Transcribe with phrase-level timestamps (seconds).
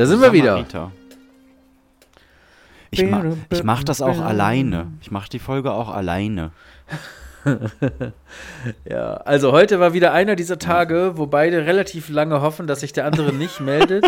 [0.00, 0.64] Da sind wir wieder.
[2.90, 4.86] Ich, ma ich mach das auch alleine.
[5.02, 6.52] Ich mach die Folge auch alleine.
[8.84, 12.92] Ja, also heute war wieder einer dieser Tage, wo beide relativ lange hoffen, dass sich
[12.92, 14.04] der andere nicht meldet.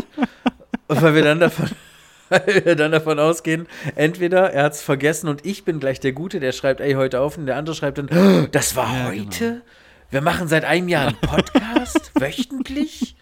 [0.88, 1.70] weil wir dann davon,
[2.28, 6.12] weil wir dann davon ausgehen, entweder er hat es vergessen und ich bin gleich der
[6.12, 9.06] Gute, der schreibt, ey, heute auf, und der andere schreibt dann, "Oh, das war Ja,
[9.08, 9.62] heute?
[10.10, 13.16] Wir machen seit einem Jahr einen Podcast, wöchentlich?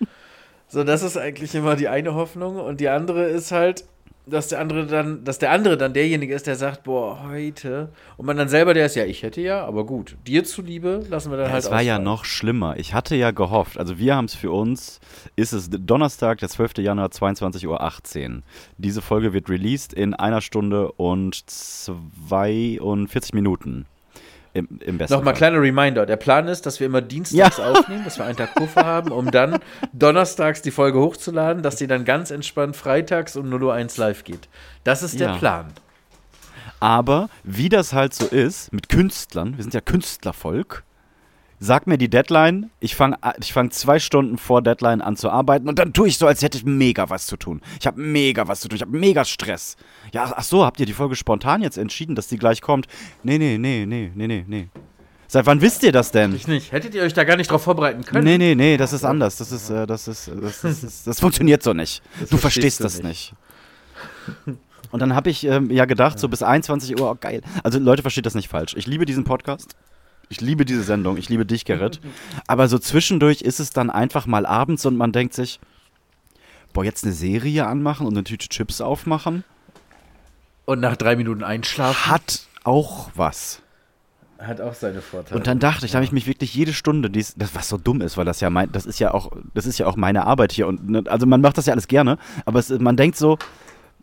[0.71, 2.57] So, das ist eigentlich immer die eine Hoffnung.
[2.57, 3.85] Und die andere ist halt,
[4.27, 7.89] dass der andere dann, dass der andere dann derjenige ist, der sagt, boah, heute.
[8.17, 11.33] Und man dann selber der ist, ja, ich hätte ja, aber gut, dir zuliebe lassen
[11.33, 12.05] wir dann Ja, halt es war ja ausfallen.
[12.05, 12.77] noch schlimmer.
[12.77, 15.01] Ich hatte ja gehofft, also wir haben es für uns,
[15.35, 16.79] ist es Donnerstag, der 12.
[16.79, 17.67] Januar, 22.18
[18.37, 18.43] Uhr.
[18.79, 23.87] Diese Folge wird released in einer Stunde und 42 Minuten.
[24.53, 25.39] Im, im besten Nochmal Fall.
[25.51, 26.07] kleiner Reminder.
[26.07, 29.31] Der Plan ist, dass wir immer dienstags aufnehmen, dass wir einen Tag Puffer haben, um
[29.31, 29.59] dann
[29.93, 34.49] donnerstags die Folge hochzuladen, dass die dann ganz entspannt freitags um 0.01 Uhr live geht.
[34.83, 35.37] Das ist der Ja.
[35.37, 35.67] Plan.
[36.81, 40.83] Aber wie das halt so ist mit Künstlern, wir sind ja Künstlervolk,
[41.61, 45.69] sag mir die Deadline, ich fange ich fang zwei Stunden vor Deadline an zu arbeiten
[45.69, 47.61] und dann tue ich so, als hätte ich mega was zu tun.
[47.79, 49.77] Ich habe mega was zu tun, ich habe mega Stress.
[50.13, 52.87] Ja, ach so, habt ihr die Folge spontan jetzt entschieden, dass die gleich kommt?
[53.23, 54.69] Nee, nee, nee, nee, nee, nee, nee.
[55.29, 56.35] Seit wann wisst ihr das denn?
[56.35, 56.73] Ich nicht.
[56.73, 58.25] Hättet ihr euch da gar nicht drauf vorbereiten können?
[58.25, 59.37] Nee, nee, nee, das ist anders.
[59.37, 62.03] Das ist, äh, das ist, das ist, das, das funktioniert so nicht.
[62.19, 63.35] du verstehst verstehst du das nicht.
[64.91, 67.43] Und dann habe ich ähm, ja gedacht, so bis 21 Uhr, oh, geil.
[67.63, 68.75] Also Leute, versteht das nicht falsch.
[68.77, 69.77] Ich liebe diesen Podcast.
[70.31, 71.17] Ich liebe diese Sendung.
[71.17, 72.01] Ich liebe dich, Gerrit.
[72.47, 75.61] Aber so zwischendurch ist es dann einfach mal abends und man denkt sich,
[76.73, 79.45] boah, jetzt eine Serie anmachen und eine Tüte Chips aufmachen,
[80.67, 83.61] Und nach drei Minuten einschlafen hat auch was.
[84.39, 85.37] hat auch seine Vorteile.
[85.37, 87.77] Und dann dachte ich, da habe ich mich wirklich jede Stunde, dies, das, was so
[87.77, 90.27] dumm ist, weil das ja mein, das ist ja auch, das ist ja auch meine
[90.27, 90.69] Arbeit hier.
[90.69, 93.37] Und ne, also man macht das ja alles gerne, aber es, man denkt so,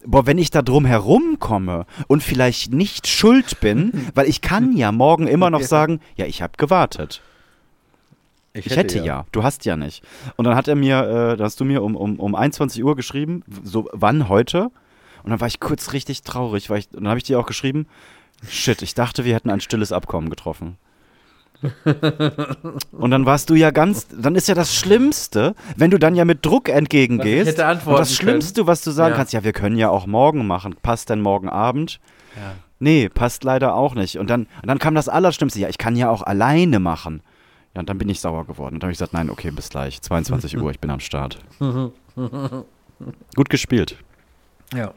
[0.06, 4.76] boah, wenn ich da drum herum komme und vielleicht nicht schuld bin, weil ich kann
[4.76, 5.68] ja morgen immer noch Ja.
[5.68, 7.22] sagen, ja, ich habe gewartet.
[8.54, 9.26] Ich hätte, ja.
[9.32, 10.04] du hast ja nicht.
[10.36, 12.96] Und dann hat er mir, äh, da hast du mir um, um, um 21 Uhr
[12.96, 14.72] geschrieben, so wann heute?
[15.24, 17.46] Und dann war ich kurz richtig traurig, weil ich, und dann habe ich dir auch
[17.46, 17.86] geschrieben,
[18.50, 20.78] shit, ich dachte, wir hätten ein stilles Abkommen getroffen.
[22.92, 26.24] und dann warst du ja ganz, dann ist ja das Schlimmste, wenn du dann ja
[26.26, 27.60] mit Druck entgegengehst.
[27.60, 29.18] Und das Schlimmste, was du sagen Ja.
[29.18, 30.76] kannst, ja, wir können ja auch morgen machen.
[30.82, 32.00] Passt denn morgen Abend?
[32.36, 32.54] Ja.
[32.80, 34.20] Nee, passt leider auch nicht.
[34.20, 37.22] Und dann, und dann kam das Allerschlimmste, ja, ich kann ja auch alleine machen.
[37.74, 38.76] Ja, und dann bin ich sauer geworden.
[38.76, 40.02] Und dann habe ich gesagt, nein, okay, bis gleich.
[40.02, 41.40] 22 Uhr, ich bin am Start.
[43.36, 43.98] Gut gespielt.
[44.74, 44.94] Ja.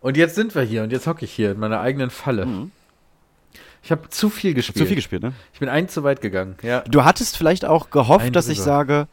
[0.00, 2.68] Und jetzt sind wir hier und jetzt hocke ich hier in meiner eigenen Falle.
[3.86, 4.78] Ich habe zu viel gespielt.
[4.78, 5.32] Zu viel gespielt, ne?
[5.52, 6.56] Ich bin ein zu weit gegangen.
[6.62, 6.80] Ja.
[6.80, 8.64] Du hattest vielleicht auch gehofft, Ein dass ich drüber.
[8.64, 9.08] sage,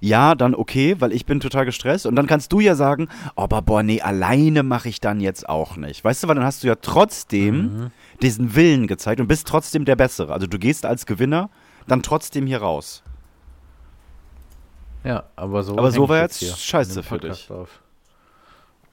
[0.00, 2.06] ja, dann okay, weil ich bin total gestresst.
[2.06, 5.46] Und dann kannst du ja sagen, oh, aber boah, nee, alleine mache ich dann jetzt
[5.46, 6.02] auch nicht.
[6.02, 7.90] Weißt du, weil dann hast du ja trotzdem Mhm.
[8.22, 10.32] diesen Willen gezeigt und bist trotzdem der Bessere.
[10.32, 11.50] Also du gehst als Gewinner
[11.86, 13.02] dann trotzdem hier raus.
[15.04, 15.76] Ja, aber so.
[15.76, 17.50] Aber so ich war jetzt jetzt scheiße für dich.
[17.50, 17.80] Auf.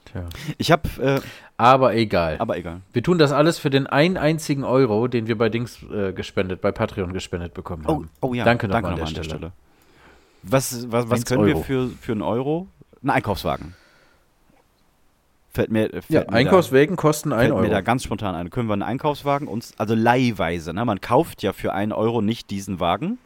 [0.06, 0.24] Tja.
[0.58, 1.20] Ich habe, äh,
[1.60, 2.36] Aber egal.
[2.38, 2.80] aber egal.
[2.92, 6.60] wir tun das alles für den einen einzigen Euro, den wir bei Dings äh, gespendet,
[6.60, 8.10] bei Patreon gespendet bekommen Oh, haben.
[8.20, 9.52] oh ja, Danke nochmal nochmal an der Stelle.
[10.42, 11.64] Was, was, was können wir Euro.
[11.64, 12.66] für, für einen Euro?
[13.02, 13.74] Ein Einkaufswagen.
[15.52, 17.84] Fällt mir, fällt Ja, mir da- Einkaufswegen kosten Fällt 1 mir da Euro.
[17.84, 18.50] ganz spontan ein.
[18.50, 20.84] Können wir einen Einkaufswagen uns, also leihweise, ne?
[20.84, 23.18] Man kauft ja für einen Euro nicht diesen Wagen.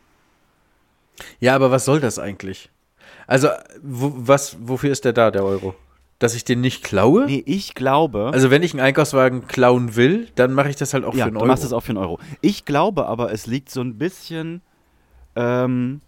[1.39, 2.71] Ja, aber was soll das eigentlich?
[3.27, 3.49] Also,
[3.83, 5.75] wo, was, wofür ist der da, der Euro?
[6.25, 7.27] Dass ich den nicht klaue?
[7.27, 8.31] Nee, ich glaube.
[8.33, 11.29] Also, wenn ich einen Einkaufswagen klauen will, dann mache ich das halt auch ja, für
[11.29, 11.49] einen du Euro.
[11.49, 12.19] machst es auch für einen Euro.
[12.41, 14.63] Ich glaube aber, es liegt so ein bisschen
[15.37, 16.01] ähm,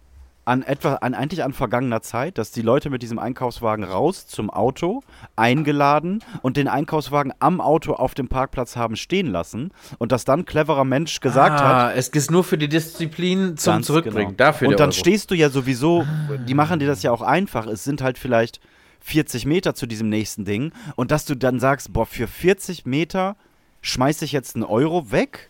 [0.43, 4.49] an etwa, an eigentlich an vergangener Zeit, dass die Leute mit diesem Einkaufswagen raus zum
[4.49, 5.03] Auto
[5.35, 10.39] eingeladen und den Einkaufswagen am Auto auf dem Parkplatz haben stehen lassen und dass dann
[10.39, 14.29] ein cleverer Mensch gesagt hat, ah, es ist nur für die Disziplin zum Ganz Zurückbringen.
[14.35, 14.37] genau.
[14.37, 14.97] Dafür Und dann Euro.
[14.97, 16.05] stehst du ja sowieso,
[16.47, 17.67] die machen dir das ja auch einfach.
[17.67, 18.59] Es sind halt vielleicht
[19.07, 20.73] 40 Meter zu diesem nächsten Ding.
[20.97, 23.37] Und dass du dann sagst, boah, für 40 Meter
[23.81, 25.49] schmeiß ich jetzt einen Euro weg,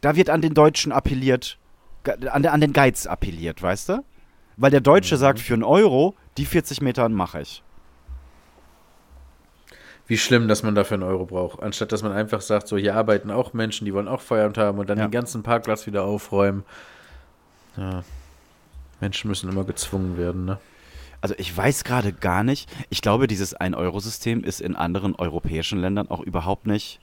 [0.00, 1.58] da wird an den Deutschen appelliert,
[2.30, 4.04] an, an den Geiz appelliert, weißt du?
[4.56, 5.20] Weil der Deutsche Mhm.
[5.20, 7.62] sagt, für einen Euro, die 40 Meter mache ich.
[10.06, 11.62] Wie schlimm, dass man dafür einen Euro braucht.
[11.62, 14.78] Anstatt dass man einfach sagt, so hier arbeiten auch Menschen, die wollen auch Feierabend haben
[14.78, 15.06] und dann Ja.
[15.06, 16.64] den ganzen Parkplatz wieder aufräumen.
[17.76, 18.02] Ja.
[19.00, 20.58] Menschen müssen immer gezwungen werden, ne?
[21.20, 22.70] Also ich weiß gerade gar nicht.
[22.88, 27.00] Ich glaube, dieses 1-Euro-System ist in anderen europäischen Ländern auch überhaupt nicht.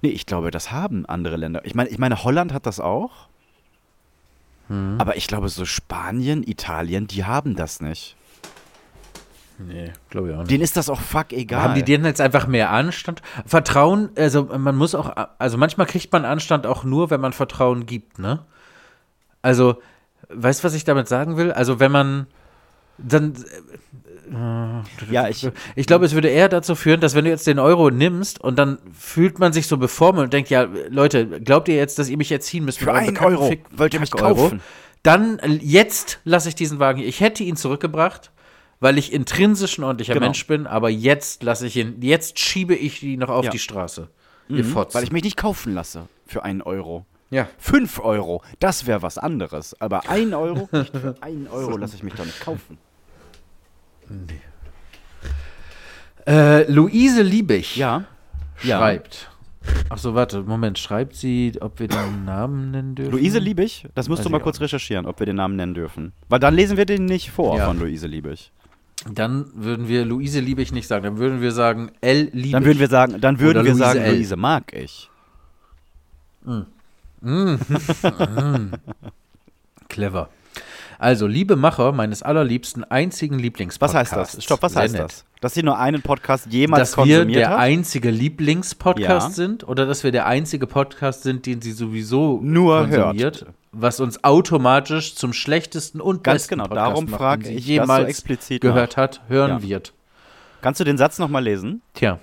[0.00, 1.64] Nee, ich glaube, das haben andere Länder.
[1.64, 3.28] Ich meine, ich meine, Holland hat das auch.
[4.68, 4.96] Mhm.
[4.98, 8.16] Aber ich glaube, so Spanien, Italien, die haben das nicht.
[9.58, 10.50] Nee, glaube ich auch nicht.
[10.50, 11.62] Denen ist das auch fuck egal.
[11.62, 13.22] Haben die denen jetzt einfach mehr Anstand?
[13.46, 17.86] Vertrauen, also man muss auch, also manchmal kriegt man Anstand auch nur, wenn man Vertrauen
[17.86, 18.44] gibt, ne?
[19.42, 19.80] Also,
[20.34, 21.52] weißt du, was ich damit sagen will?
[21.52, 22.26] Also, wenn man
[22.98, 23.34] dann.
[24.30, 27.58] äh, ja, ich, Ich glaube, es würde eher dazu führen, dass wenn du jetzt den
[27.58, 31.74] Euro nimmst und dann fühlt man sich so bevormundet und denkt, ja, Leute, glaubt ihr
[31.76, 32.78] jetzt, dass ihr mich erziehen müsst?
[32.78, 34.60] Für einen Euro Fick- wollt ihr mich kaufen?
[35.02, 37.08] Dann äh, jetzt lasse ich diesen Wagen hier.
[37.08, 38.30] Ich hätte ihn zurückgebracht,
[38.80, 40.26] weil ich intrinsisch ein ordentlicher Genau.
[40.26, 43.50] Mensch bin, aber jetzt lasse ich ihn, jetzt schiebe ich ihn noch auf Ja.
[43.50, 44.08] die Straße.
[44.48, 44.94] Ihr Fotzen.
[44.94, 47.06] weil ich mich nicht kaufen lasse für einen Euro.
[47.32, 47.48] Ja.
[47.58, 49.74] Fünf Euro, das wäre was anderes.
[49.80, 52.78] Aber ein Euro, nicht für einen Euro lasse ich mich doch nicht kaufen.
[56.26, 58.04] Äh, Luise Liebig Ja.
[58.62, 58.78] Ja.
[58.78, 59.28] schreibt.
[59.90, 60.78] Ach so, warte, Moment.
[60.78, 63.12] Schreibt sie, ob wir den Namen nennen dürfen?
[63.12, 66.12] Luise Liebig, das musst Weiß du mal kurz recherchieren, ob wir den Namen nennen dürfen.
[66.28, 67.66] Weil dann lesen wir den nicht vor Ja.
[67.66, 68.52] von Luise Liebig.
[69.10, 71.04] Dann würden wir Luise Liebig nicht sagen.
[71.04, 72.28] Dann würden wir sagen L.
[72.32, 72.52] Liebig.
[72.52, 74.14] Dann würden wir sagen, dann würden Oder wir Luise sagen, L.
[74.16, 75.10] Luise mag ich.
[79.88, 80.28] Clever.
[80.98, 84.12] Also, liebe Macher meines allerliebsten einzigen Was Lieblingspodcasts.
[84.14, 84.44] heißt das?
[84.44, 85.02] Stopp, was heißt nett.
[85.04, 85.24] das?
[85.40, 87.58] Dass sie nur einen Podcast jemals Dass wir konsumiert der hat?
[87.58, 89.34] einzige Lieblingspodcast Ja.
[89.34, 93.54] sind oder dass wir der einzige Podcast sind, den sie sowieso Nur konsumiert, hört.
[93.72, 97.70] was uns automatisch zum schlechtesten und Ganz besten genau, Podcast darum macht, frage ich so
[97.72, 99.62] jemals explizit gehört hat, hören Ja.
[99.62, 99.92] wird.
[100.60, 101.82] Kannst du den Satz nochmal lesen?
[101.94, 102.20] Tja.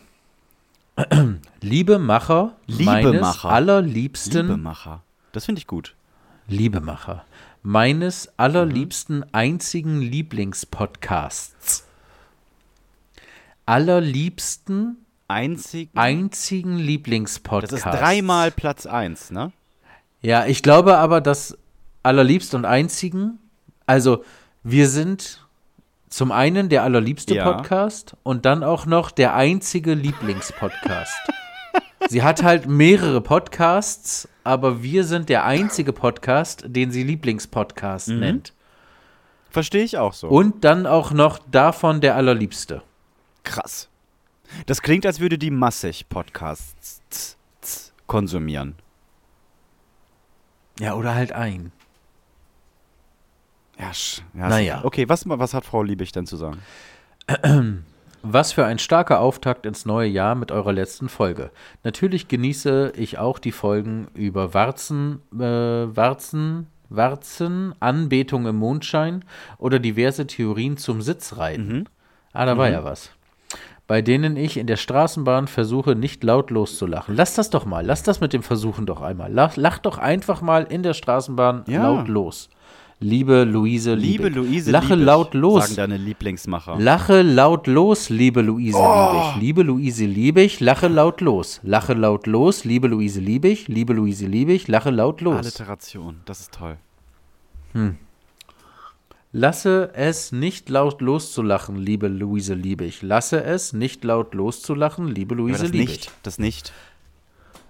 [1.62, 3.50] Liebe Macher meines Liebemacher.
[3.50, 5.04] allerliebsten Liebemacher.
[5.31, 5.96] Das finde ich gut.
[6.48, 7.25] Liebemacher
[7.63, 11.86] meines allerliebsten einzigen Lieblingspodcasts.
[13.66, 14.98] Allerliebsten
[15.28, 15.90] Einzig.
[15.94, 17.86] einzigen das Lieblingspodcasts.
[17.86, 19.51] ist dreimal Platz eins, ne?
[20.22, 21.57] Ja, ich glaube aber, dass
[22.01, 23.38] allerliebst und einzigen,
[23.86, 24.24] also
[24.63, 25.46] wir sind
[26.10, 27.44] zum einen der allerliebste Ja.
[27.52, 31.14] Podcast und dann auch noch der einzige Lieblingspodcast.
[32.10, 38.20] sie hat halt mehrere Podcasts, aber wir sind der einzige Podcast, den sie Lieblingspodcast Mhm.
[38.20, 38.54] nennt.
[39.52, 40.28] Verstehe ich auch so.
[40.28, 42.82] Und dann auch noch davon der allerliebste.
[43.44, 43.90] Krass.
[44.66, 47.38] Das klingt, als würde die massig Podcasts
[48.08, 48.76] konsumieren.
[50.80, 51.72] Ja, oder halt ein.
[53.80, 53.92] Ja,
[54.34, 54.81] ja Naja.
[54.84, 56.60] Okay, was, was hat Frau Liebig denn zu sagen?
[58.22, 61.52] Was für ein starker Auftakt ins neue Jahr mit eurer letzten Folge.
[61.86, 69.24] Natürlich genieße ich auch die Folgen über Warzen, äh, Warzen, Warzen, Anbetung im Mondschein
[69.58, 71.88] oder diverse Theorien zum Sitzreiten.
[72.34, 73.12] Ah, da war ja was.
[73.88, 77.16] Bei denen ich in der Straßenbahn versuche, nicht lautlos zu lachen.
[77.16, 77.86] Lass das doch mal.
[77.86, 79.32] Lass das mit dem Versuchen doch einmal.
[79.32, 81.84] Lach, lach doch einfach mal in der Straßenbahn Ja.
[81.84, 82.50] laut los.
[83.01, 84.36] Liebe Luise Liebe Liebig.
[84.36, 85.63] Luise Lache Liebig, laut los.
[85.63, 86.78] sagen deine Lieblingsmacher.
[86.80, 89.12] Lache laut los, liebe Luise Oh.
[89.36, 89.41] Liebig.
[89.41, 91.62] Liebe Luise Liebig, lache laut los.
[91.63, 93.70] Lache laut los, liebe Luise Liebig.
[93.70, 95.38] Liebe Luise Liebig, lache laut los.
[95.38, 96.77] Alliteration, das ist toll.
[99.32, 103.01] Lasse es nicht laut loszulachen, liebe Luise Liebig.
[103.01, 105.88] Lasse es nicht laut loszulachen, liebe Luise das Liebig.
[105.89, 106.74] nicht, das nicht.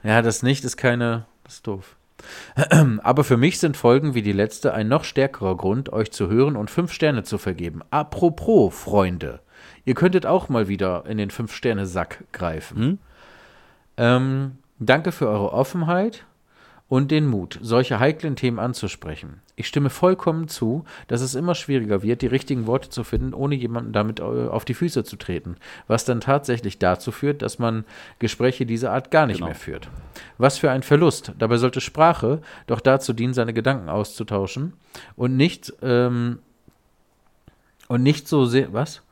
[0.04, 1.26] Ja, das nicht ist keine.
[1.44, 1.98] Das ist doof.
[3.04, 6.56] Aber für mich sind Folgen wie die letzte ein noch stärkerer Grund, euch zu hören
[6.56, 7.82] und fünf Sterne zu vergeben.
[7.92, 9.40] Apropos, Freunde.
[9.86, 13.00] Ihr könntet auch mal wieder in den Fünf-Sterne-Sack greifen.
[13.98, 16.26] Ähm, danke für eure Offenheit
[16.90, 19.42] und den Mut, solche heiklen Themen anzusprechen.
[19.56, 23.54] Ich stimme vollkommen zu, dass es immer schwieriger wird, die richtigen Worte zu finden, ohne
[23.56, 25.56] jemanden damit äh, auf die Füße zu treten,
[25.88, 27.86] was dann tatsächlich dazu führt, dass man
[28.18, 29.48] Gespräche dieser Art gar nicht Genau.
[29.48, 29.90] mehr führt.
[30.40, 31.32] Was für ein Verlust.
[31.38, 34.74] Dabei sollte Sprache doch dazu dienen, seine Gedanken auszutauschen
[35.16, 36.40] und nicht ähm,
[37.88, 39.04] und nicht so sehr was?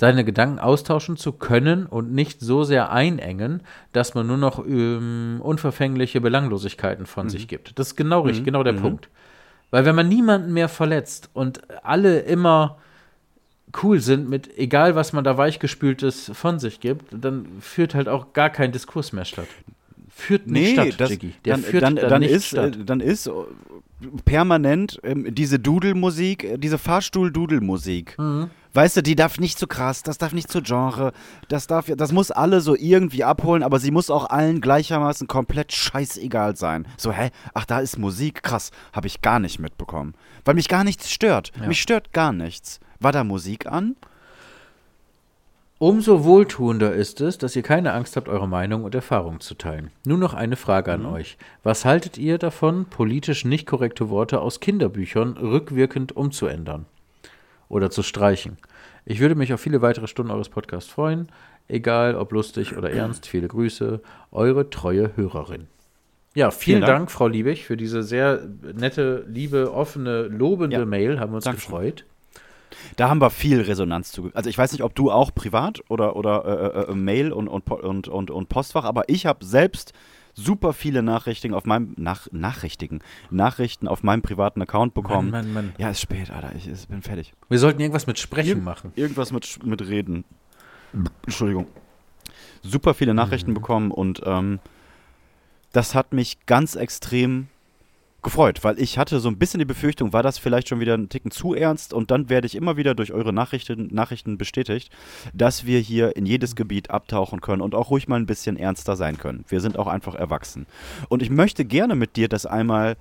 [0.00, 5.40] Seine Gedanken austauschen zu können und nicht so sehr einengen, dass man nur noch ähm,
[5.40, 7.78] unverfängliche Belanglosigkeiten von sich gibt.
[7.78, 9.08] Das ist genau richtig, genau der Punkt.
[9.70, 12.78] Weil wenn man niemanden mehr verletzt und alle immer
[13.82, 18.32] cool sind mit egal was man da weichgespültes von sich gibt, dann führt halt auch
[18.32, 19.48] gar kein Diskurs mehr statt.
[20.16, 21.32] Führt nicht statt, das, Jiggy.
[21.44, 22.78] Der dann, führt dann, dann, dann, nicht ist, statt.
[22.86, 23.32] dann ist äh,
[24.24, 28.16] permanent ähm, diese Dudelmusik, äh, diese Fahrstuhl-Dudelmusik.
[28.16, 28.48] Mhm.
[28.74, 31.12] Weißt du, die darf nicht zu krass, das darf nicht zu Genre,
[31.48, 35.72] das darf, das muss alle so irgendwie abholen, aber sie muss auch allen gleichermaßen komplett
[35.72, 36.86] scheißegal sein.
[36.96, 37.30] So, hä?
[37.52, 40.14] Ach, da ist Musik, krass, habe ich gar nicht mitbekommen.
[40.44, 41.52] Weil mich gar nichts stört.
[41.60, 41.66] Ja.
[41.66, 42.80] Mich stört gar nichts.
[43.00, 43.96] War da Musik an?
[45.84, 49.90] Umso wohltuender ist es, dass ihr keine Angst habt, eure Meinung und Erfahrung zu teilen.
[50.06, 51.36] Nur noch eine Frage an euch.
[51.62, 56.86] Was haltet ihr davon, politisch nicht korrekte Worte aus Kinderbüchern rückwirkend umzuändern?
[57.68, 58.56] Oder zu streichen?
[59.04, 61.28] Ich würde mich auf viele weitere Stunden eures Podcasts freuen.
[61.68, 63.26] Egal, ob lustig oder ernst.
[63.26, 64.00] Viele Grüße.
[64.32, 65.66] Eure treue Hörerin.
[66.34, 66.92] Ja, vielen, Vielen Dank.
[67.00, 67.10] Dank.
[67.10, 68.40] Frau Liebig, für diese sehr
[68.74, 70.86] nette, liebe, offene, lobende Ja.
[70.86, 71.20] Mail.
[71.20, 71.70] Haben wir uns Dankeschön.
[71.72, 72.04] gefreut.
[72.96, 74.30] Da haben wir viel Resonanz zu.
[74.34, 77.70] Also ich weiß nicht, ob du auch privat oder, oder äh, äh, Mail und, und,
[77.70, 79.92] und, und, und Postfach, aber ich habe selbst
[80.36, 83.00] super viele Nachrichten auf meinem nach, Nachrichtigen,
[83.30, 85.30] Nachrichten auf meinem privaten Account bekommen.
[85.30, 85.72] Mann, Mann, Mann.
[85.78, 86.52] Ja, ist spät, Alter.
[86.56, 87.32] Ich, ich bin fertig.
[87.48, 88.92] Wir sollten irgendwas mit Sprechen Ir- machen.
[88.96, 90.24] Irgendwas mit, mit Reden.
[91.24, 91.66] Entschuldigung.
[92.62, 93.54] Super viele Nachrichten Mhm.
[93.54, 94.58] bekommen und ähm,
[95.72, 97.48] das hat mich ganz extrem
[98.24, 101.08] gefreut, weil ich hatte so ein bisschen die Befürchtung, war das vielleicht schon wieder ein
[101.08, 104.90] Ticken zu ernst und dann werde ich immer wieder durch eure Nachrichten, Nachrichten bestätigt,
[105.32, 108.96] dass wir hier in jedes Gebiet abtauchen können und auch ruhig mal ein bisschen ernster
[108.96, 109.44] sein können.
[109.48, 110.66] Wir sind auch einfach erwachsen.
[111.08, 112.96] Und ich möchte gerne mit dir das einmal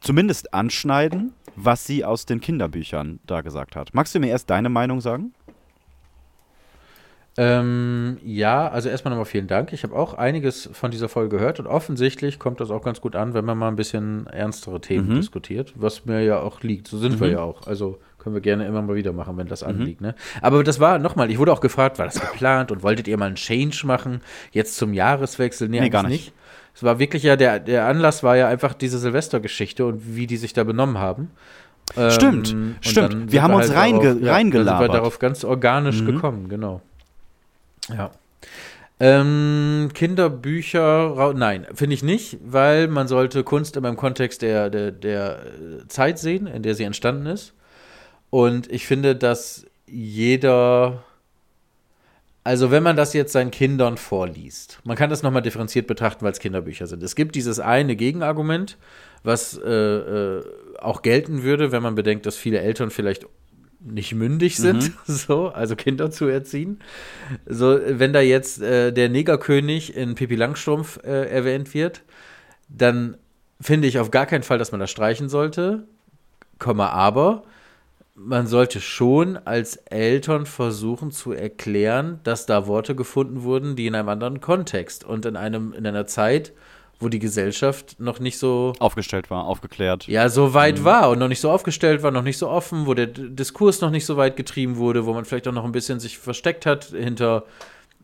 [0.00, 3.94] zumindest anschneiden, was sie aus den Kinderbüchern da gesagt hat.
[3.94, 5.32] Magst du mir erst deine Meinung sagen?
[7.40, 9.72] Ähm, ja, also erstmal nochmal vielen Dank.
[9.72, 13.14] Ich habe auch einiges von dieser Folge gehört und offensichtlich kommt das auch ganz gut
[13.14, 15.14] an, wenn man mal ein bisschen ernstere Themen Mhm.
[15.20, 16.88] diskutiert, was mir ja auch liegt.
[16.88, 17.32] So sind wir Mhm.
[17.34, 17.68] ja auch.
[17.68, 20.00] Also können wir gerne immer mal wieder machen, wenn das anliegt.
[20.00, 20.16] Ne?
[20.42, 23.26] Aber das war nochmal, ich wurde auch gefragt, war das geplant und wolltet ihr mal
[23.26, 25.68] einen Change machen, jetzt zum Jahreswechsel?
[25.68, 26.32] Nee, Nee, gar nicht.
[26.74, 30.36] Es war wirklich ja, der, der Anlass war ja einfach diese Silvestergeschichte und wie die
[30.38, 31.30] sich da benommen haben.
[32.10, 33.32] Stimmt, Ähm, stimmt.
[33.32, 34.88] Wir sind haben uns darauf- reinge- ja, Dann sind reingelabert.
[34.90, 36.06] wir darauf ganz organisch Mhm.
[36.06, 36.82] gekommen, genau.
[37.88, 38.10] Ja.
[39.00, 44.90] Ähm, Kinderbücher, nein, finde ich nicht, weil man sollte Kunst immer im Kontext der, der,
[44.90, 47.54] der äh, Zeit sehen, in der sie entstanden ist.
[48.30, 51.04] Und ich finde, dass jeder,
[52.42, 56.32] also wenn man das jetzt seinen Kindern vorliest, man kann das nochmal differenziert betrachten, weil
[56.32, 57.02] es Kinderbücher sind.
[57.04, 58.78] Es gibt dieses eine Gegenargument,
[59.22, 60.44] was äh, äh,
[60.80, 63.26] auch gelten würde, wenn man bedenkt, dass viele Eltern vielleicht
[63.80, 66.80] nicht mündig sind, so, also Kinder zu erziehen.
[67.46, 72.02] So, wenn da jetzt äh, der Negerkönig in Pippi Langstrumpf äh, erwähnt wird,
[72.68, 73.16] dann
[73.60, 75.86] finde ich auf gar keinen Fall, dass man das streichen sollte.
[76.58, 77.44] Komma, aber
[78.14, 83.94] man sollte schon als Eltern versuchen zu erklären, dass da Worte gefunden wurden, die in
[83.94, 86.52] einem anderen Kontext und in einem in einer Zeit,
[87.00, 90.06] wo die Gesellschaft noch nicht so Aufgestellt war, aufgeklärt.
[90.08, 90.54] ja, so Mhm.
[90.54, 93.80] weit war und noch nicht so aufgestellt war, noch nicht so offen, wo der Diskurs
[93.80, 96.66] noch nicht so weit getrieben wurde, wo man vielleicht auch noch ein bisschen sich versteckt
[96.66, 97.44] hat hinter,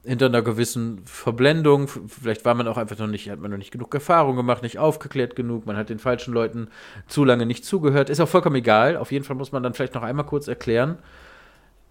[0.04, 1.88] hinter einer gewissen Verblendung.
[1.88, 4.78] Vielleicht war man auch einfach noch nicht, hat man noch nicht genug Erfahrung gemacht, nicht
[4.78, 6.68] aufgeklärt genug, man hat den falschen Leuten
[7.08, 8.10] zu lange nicht zugehört.
[8.10, 8.96] Ist auch vollkommen egal.
[8.96, 10.98] Auf jeden Fall muss man dann vielleicht noch einmal kurz erklären,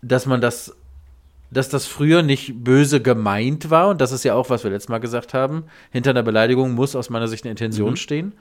[0.02, 0.76] dass man das
[1.54, 4.90] dass das früher nicht böse gemeint war und das ist ja auch, was wir letztes
[4.90, 5.64] Mal gesagt haben.
[5.92, 7.96] Hinter einer Beleidigung muss aus meiner Sicht eine Intention Mhm.
[7.98, 8.34] stehen.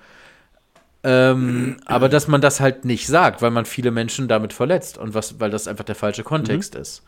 [1.04, 5.14] Ähm, aber dass man das halt nicht sagt, weil man viele Menschen damit verletzt und
[5.14, 7.02] was, weil das einfach der falsche Kontext ist.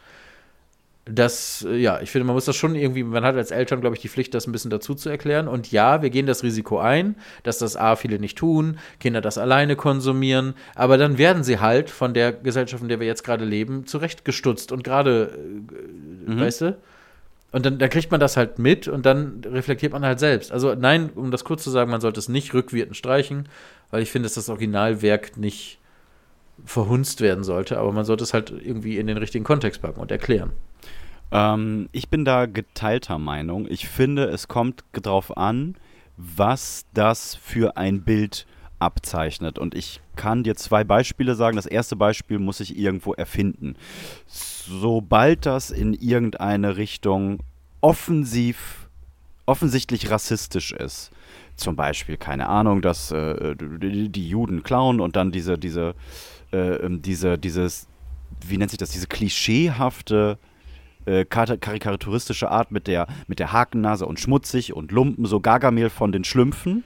[1.07, 3.95] Das, äh, ja, ich finde, man muss das schon irgendwie, man hat als Eltern, glaube
[3.95, 5.49] ich, die Pflicht, das ein bisschen dazu zu erklären.
[5.49, 9.37] Und ja, wir gehen das Risiko ein, dass das A, viele nicht tun, Kinder das
[9.37, 13.45] alleine konsumieren, aber dann werden sie halt von der Gesellschaft, in der wir jetzt gerade
[13.45, 15.39] leben, zurechtgestutzt und gerade,
[16.27, 16.77] äh, weißt du?
[17.53, 20.51] Und dann, dann kriegt man das halt mit und dann reflektiert man halt selbst.
[20.51, 23.49] Also nein, um das kurz zu sagen, man sollte es nicht rückwirkend streichen,
[23.93, 25.79] weil ich finde, dass das Originalwerk nicht
[26.65, 30.11] verhunzt werden sollte, aber man sollte es halt irgendwie in den richtigen Kontext packen und
[30.11, 30.53] erklären.
[31.33, 33.67] Ähm, ich bin da geteilter Meinung.
[33.69, 35.77] Ich finde, es kommt drauf an,
[36.17, 38.47] was das für ein Bild
[38.79, 39.59] abzeichnet.
[39.59, 41.57] Und ich kann dir zwei Beispiele sagen.
[41.57, 43.77] Das erste Beispiel muss ich irgendwo erfinden.
[44.27, 47.41] Sobald das in irgendeine Richtung
[47.81, 48.89] offensiv,
[49.47, 51.11] offensichtlich rassistisch ist,
[51.57, 55.95] zum Beispiel, keine Ahnung, dass äh, die, die Juden klauen und dann diese, diese,
[56.55, 57.89] äh, ähm, diese, dieses,
[58.47, 60.39] wie nennt sich das, diese klischeehafte
[61.07, 65.91] äh, kar- karikaturistische Art mit der, mit der Hakennase und schmutzig und Lumpen, so Gargamel
[65.91, 66.85] von den Schlümpfen.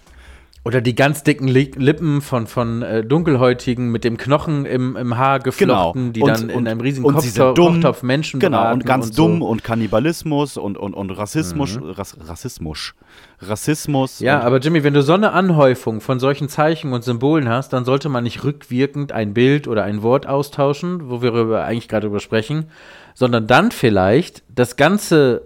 [0.64, 5.16] Oder die ganz dicken Li Lippen von, von äh, Dunkelhäutigen mit dem Knochen im, im
[5.16, 7.74] Haar geflochten, die Und- dann in und- einem riesigen und Kochtopf, dumm.
[7.74, 9.46] Kochtopf Menschen Genau, und ganz und dumm So.
[9.46, 11.78] und Kannibalismus und, und, und Rassismus.
[11.82, 12.94] Rass, Rassismus.
[13.40, 14.20] Rassismus.
[14.20, 17.84] Ja, aber Jimmy, wenn du so eine Anhäufung von solchen Zeichen und Symbolen hast, dann
[17.84, 22.20] sollte man nicht rückwirkend ein Bild oder ein Wort austauschen, wo wir eigentlich gerade drüber
[22.20, 22.66] sprechen,
[23.14, 25.44] sondern dann vielleicht das ganze,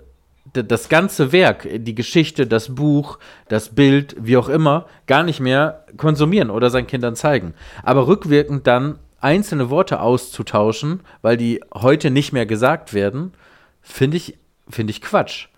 [0.53, 3.19] das ganze Werk, die Geschichte, das Buch,
[3.49, 7.55] das Bild, wie auch immer, gar nicht mehr konsumieren oder seinen Kindern zeigen.
[7.83, 13.33] Aber rückwirkend dann einzelne Worte auszutauschen, weil die heute nicht mehr gesagt werden,
[13.81, 14.37] finde ich
[14.69, 15.49] finde ich Quatsch.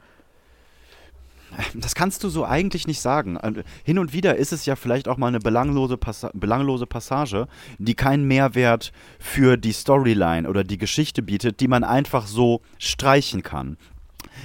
[1.74, 3.36] Das kannst du so eigentlich nicht sagen.
[3.36, 7.46] Also, hin und wieder ist es ja vielleicht auch mal eine belanglose, Passa belanglose Passage,
[7.78, 13.44] die keinen Mehrwert für die Storyline oder die Geschichte bietet, die man einfach so streichen
[13.44, 13.76] kann.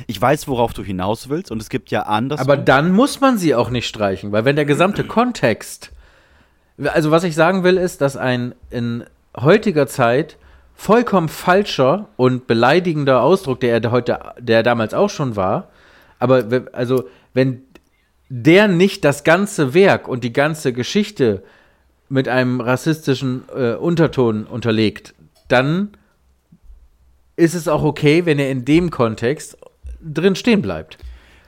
[0.07, 2.39] Ich weiß, worauf du hinaus willst, und es gibt ja anders.
[2.39, 5.91] Aber dann muss man sie auch nicht streichen, weil wenn der gesamte Kontext.
[6.77, 9.03] Also, was ich sagen will, ist, dass ein in
[9.35, 10.37] heutiger Zeit
[10.75, 15.67] vollkommen falscher und beleidigender Ausdruck, der er heute, der damals auch schon war,
[16.19, 17.03] aber also,
[17.33, 17.63] wenn
[18.29, 21.43] der nicht das ganze Werk und die ganze Geschichte
[22.09, 25.13] mit einem rassistischen äh, Unterton unterlegt,
[25.47, 25.91] dann
[27.35, 29.57] ist es auch okay, wenn er in dem Kontext
[30.01, 30.97] drin stehen bleibt.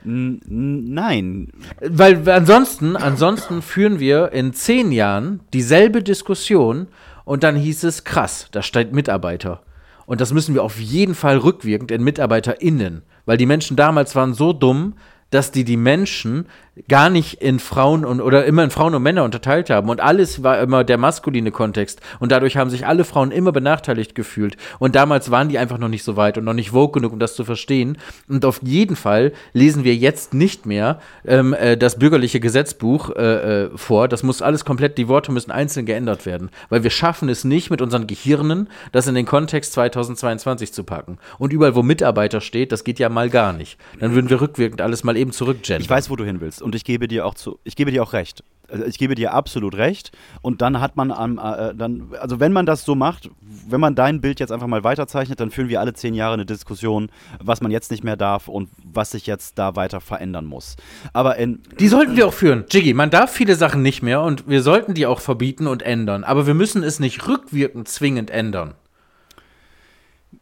[0.04, 1.48] Nein.
[1.80, 6.88] Weil ansonsten, ansonsten führen wir in zehn Jahren dieselbe Diskussion
[7.24, 9.62] und dann hieß es, krass, da steht Mitarbeiter.
[10.06, 14.34] Und das müssen wir auf jeden Fall rückwirkend in MitarbeiterInnen, weil die Menschen damals waren
[14.34, 14.94] so dumm,
[15.30, 16.46] dass die die Menschen
[16.88, 19.90] gar nicht in Frauen und oder immer in Frauen und Männer unterteilt haben.
[19.90, 22.00] Und alles war immer der maskuline Kontext.
[22.18, 24.56] Und dadurch haben sich alle Frauen immer benachteiligt gefühlt.
[24.78, 27.18] Und damals waren die einfach noch nicht so weit und noch nicht vogue genug, um
[27.18, 27.98] das zu verstehen.
[28.26, 33.64] Und auf jeden Fall lesen wir jetzt nicht mehr ähm, äh, das bürgerliche Gesetzbuch äh,
[33.64, 37.28] äh, vor, das muss alles komplett, die Worte müssen einzeln geändert werden, weil wir schaffen
[37.28, 41.18] es nicht mit unseren Gehirnen, das in den Kontext 2022 zu packen.
[41.38, 44.80] Und überall, wo Mitarbeiter steht, das geht ja mal gar nicht, dann würden wir rückwirkend
[44.80, 45.82] alles mal eben zurückgendern.
[45.82, 48.02] Ich weiß, wo du hin willst und ich gebe dir auch zu, ich gebe dir
[48.02, 48.44] auch recht.
[48.72, 50.12] Also ich gebe dir absolut recht.
[50.40, 53.28] Und dann hat man am, äh, dann, also wenn man das so macht,
[53.68, 56.46] wenn man dein Bild jetzt einfach mal weiterzeichnet, dann führen wir alle zehn Jahre eine
[56.46, 60.76] Diskussion, was man jetzt nicht mehr darf und was sich jetzt da weiter verändern muss.
[61.12, 62.94] Aber in die sollten wir auch führen, Jiggy.
[62.94, 66.24] Man darf viele Sachen nicht mehr und wir sollten die auch verbieten und ändern.
[66.24, 68.74] Aber wir müssen es nicht rückwirkend zwingend ändern.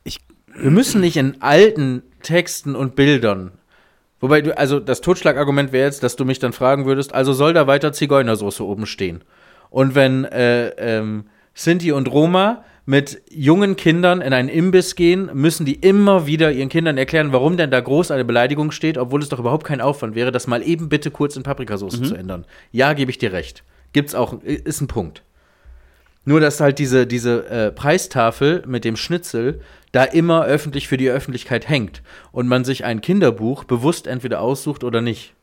[0.04, 0.20] Ich
[0.54, 3.52] wir müssen nicht in alten Texten und Bildern
[4.20, 7.54] Wobei du, also das Totschlagargument wäre jetzt, dass du mich dann fragen würdest, also soll
[7.54, 9.24] da weiter Zigeunersoße oben stehen?
[9.70, 15.64] Und wenn äh, ähm, Sinti und Roma mit jungen Kindern in einen Imbiss gehen, müssen
[15.64, 19.28] die immer wieder ihren Kindern erklären, warum denn da groß eine Beleidigung steht, obwohl es
[19.28, 22.04] doch überhaupt kein Aufwand wäre, das mal eben bitte kurz in Paprikasauce mhm.
[22.04, 22.44] zu ändern.
[22.72, 23.62] Ja, gebe ich dir recht.
[23.92, 25.22] Gibt's auch, ist ein Punkt.
[26.24, 29.60] Nur, dass halt diese, diese äh, Preistafel mit dem Schnitzel
[29.92, 34.84] da immer öffentlich für die Öffentlichkeit hängt und man sich ein Kinderbuch bewusst entweder aussucht
[34.84, 35.34] oder nicht.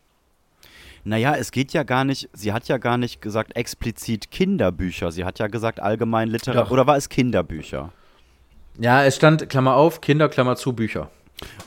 [1.03, 5.23] Naja, es geht ja gar nicht, sie hat ja gar nicht gesagt explizit Kinderbücher, sie
[5.23, 7.93] hat ja gesagt allgemein Literatur, oder war es Kinderbücher?
[8.77, 11.09] Ja, es stand, Klammer auf, Kinder, Klammer zu, Bücher.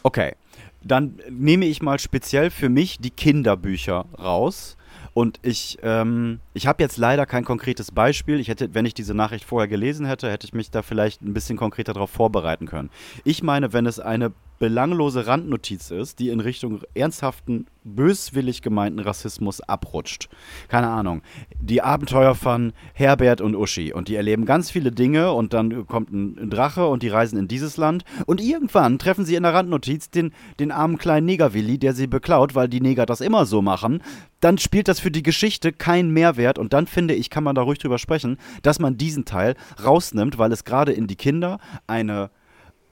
[0.02, 0.34] Okay,
[0.82, 4.76] dann nehme ich mal speziell für mich die Kinderbücher raus
[5.20, 8.40] und ich, ähm, ich habe jetzt leider kein konkretes Beispiel.
[8.40, 11.34] Ich hätte, wenn ich diese Nachricht vorher gelesen hätte, hätte ich mich da vielleicht ein
[11.34, 12.88] bisschen konkreter darauf vorbereiten können.
[13.22, 19.62] Ich meine, wenn es eine belanglose Randnotiz ist, die in Richtung ernsthaften, böswillig gemeinten Rassismus
[19.62, 20.28] abrutscht.
[20.68, 21.22] Keine Ahnung.
[21.58, 26.12] Die Abenteuer von Herbert und Uschi und die erleben ganz viele Dinge und dann kommt
[26.12, 30.10] ein Drache und die reisen in dieses Land und irgendwann treffen sie in der Randnotiz
[30.10, 34.02] den, den armen kleinen Negerwilli, der sie beklaut, weil die Neger das immer so machen.
[34.40, 37.62] Dann spielt das für die Geschichte keinen Mehrwert und dann finde ich, kann man da
[37.62, 42.30] ruhig drüber sprechen, dass man diesen Teil rausnimmt, weil es gerade in die Kinder eine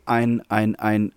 [0.09, 1.13] ein, ein, ein,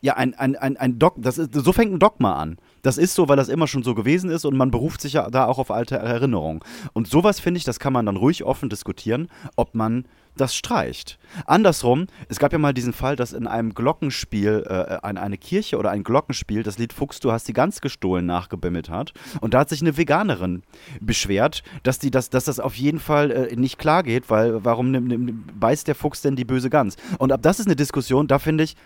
[0.00, 2.56] ja, ein, ein, ein, ein Dog, das ist, so fängt ein Dogma an.
[2.82, 5.28] Das ist so, weil das immer schon so gewesen ist und man beruft sich ja
[5.28, 6.60] da auch auf alte Erinnerungen.
[6.92, 10.04] Und sowas finde ich, das kann man dann ruhig offen diskutieren, ob man
[10.36, 11.18] das streicht.
[11.46, 15.78] Andersrum, es gab ja mal diesen Fall, dass in einem Glockenspiel, äh, eine, eine Kirche
[15.78, 19.12] oder ein Glockenspiel, das Lied Fuchs, du hast die Gans gestohlen, nachgebimmelt hat.
[19.40, 20.62] Und da hat sich eine Veganerin
[21.00, 24.92] beschwert, dass, die das, dass das auf jeden Fall äh, nicht klar geht, weil warum
[24.92, 26.96] ne, ne, beißt der Fuchs denn die böse Gans?
[27.18, 28.76] Und ab das ist eine Diskussion, da finde ich,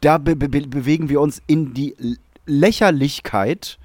[0.00, 1.94] da be be bewegen wir uns in die
[2.46, 3.78] Lächerlichkeit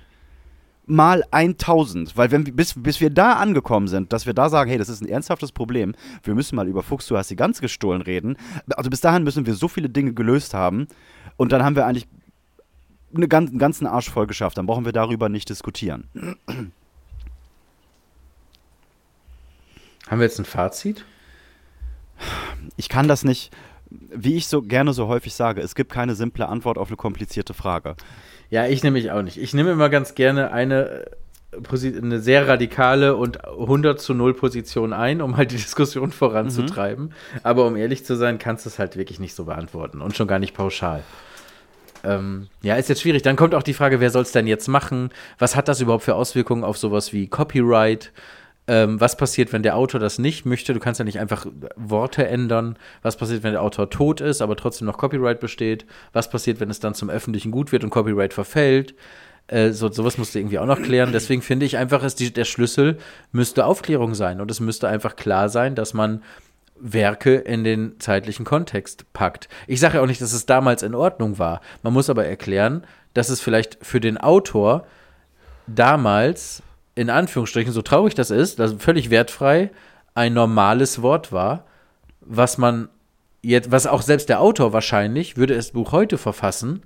[0.86, 2.16] mal 1000.
[2.16, 5.02] Weil wenn, bis, bis wir da angekommen sind, dass wir da sagen, hey, das ist
[5.02, 8.38] ein ernsthaftes Problem, wir müssen mal über Fuchs, du hast sie ganz gestohlen reden.
[8.76, 10.88] Also bis dahin müssen wir so viele Dinge gelöst haben
[11.38, 12.08] und dann haben wir eigentlich
[13.16, 14.58] eine einen ganzen Arsch voll geschafft.
[14.58, 16.10] Dann brauchen wir darüber nicht diskutieren.
[20.08, 21.06] Haben wir jetzt ein Fazit?
[22.78, 23.52] Ich kann das nicht
[24.14, 27.54] wie ich so gerne so häufig sage, es gibt keine simple Antwort auf eine komplizierte
[27.54, 27.96] Frage.
[28.50, 29.38] Ja, ich nehme mich auch nicht.
[29.38, 31.06] Ich nehme immer ganz gerne eine,
[31.54, 37.06] äh, eine sehr radikale und 100 zu 0 Position ein, um halt die Diskussion voranzutreiben.
[37.06, 37.40] Mhm.
[37.44, 40.28] Aber um ehrlich zu sein, kannst du es halt wirklich nicht so beantworten und schon
[40.28, 41.04] gar nicht pauschal.
[42.04, 43.24] Ähm, ja, ist jetzt schwierig.
[43.24, 45.10] Dann kommt auch die Frage, wer soll es denn jetzt machen?
[45.40, 48.12] Was hat das überhaupt für Auswirkungen auf sowas wie Copyright?
[48.68, 50.74] Ähm, was passiert, wenn der Autor das nicht möchte?
[50.74, 52.78] Du kannst ja nicht einfach Worte ändern.
[53.04, 55.86] Was passiert, wenn der Autor tot ist, aber trotzdem noch Copyright besteht?
[56.14, 58.96] Was passiert, wenn es dann zum öffentlichen Gut wird und Copyright verfällt?
[59.48, 61.12] Äh, so, sowas musst du irgendwie auch noch klären.
[61.12, 62.98] Deswegen finde ich einfach, ist die, der Schlüssel
[63.32, 64.42] müsste Aufklärung sein.
[64.42, 66.24] Und es müsste einfach klar sein, dass man
[66.78, 69.48] Werke in den zeitlichen Kontext packt.
[69.68, 71.62] Ich sage ja auch nicht, dass es damals in Ordnung war.
[71.84, 74.86] Man muss aber erklären, dass es vielleicht für den Autor
[75.68, 76.62] damals,
[76.96, 79.72] in Anführungsstrichen, so traurig das ist, das völlig wertfrei,
[80.14, 81.66] ein normales Wort war,
[82.22, 82.90] was man
[83.42, 86.84] jetzt, was auch selbst der Autor wahrscheinlich, würde es Buch heute verfassen,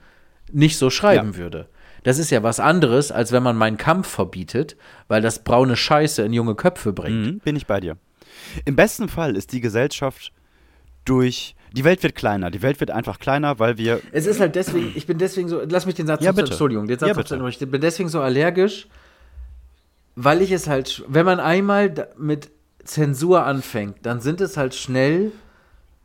[0.52, 1.38] nicht so schreiben ja.
[1.38, 1.70] würde.
[2.04, 6.24] Das ist ja was anderes, als wenn man meinen Kampf verbietet, weil das braune Scheiße
[6.24, 7.26] in junge Köpfe bringt.
[7.26, 7.98] Mhm, bin ich bei dir.
[8.66, 10.32] Im besten Fall ist die Gesellschaft
[11.06, 12.50] durch die Welt wird kleiner.
[12.50, 14.02] Die Welt wird einfach kleiner, weil wir.
[14.12, 16.50] Es ist halt deswegen, ich bin deswegen so, lass mich den Satz ja, bitte.
[16.50, 17.48] Entschuldigung, den Satz ja, bitte.
[17.48, 18.88] ich bin deswegen so allergisch,
[20.22, 22.50] weil ich es halt, wenn man einmal mit
[22.84, 25.32] Zensur anfängt, dann sind es halt schnell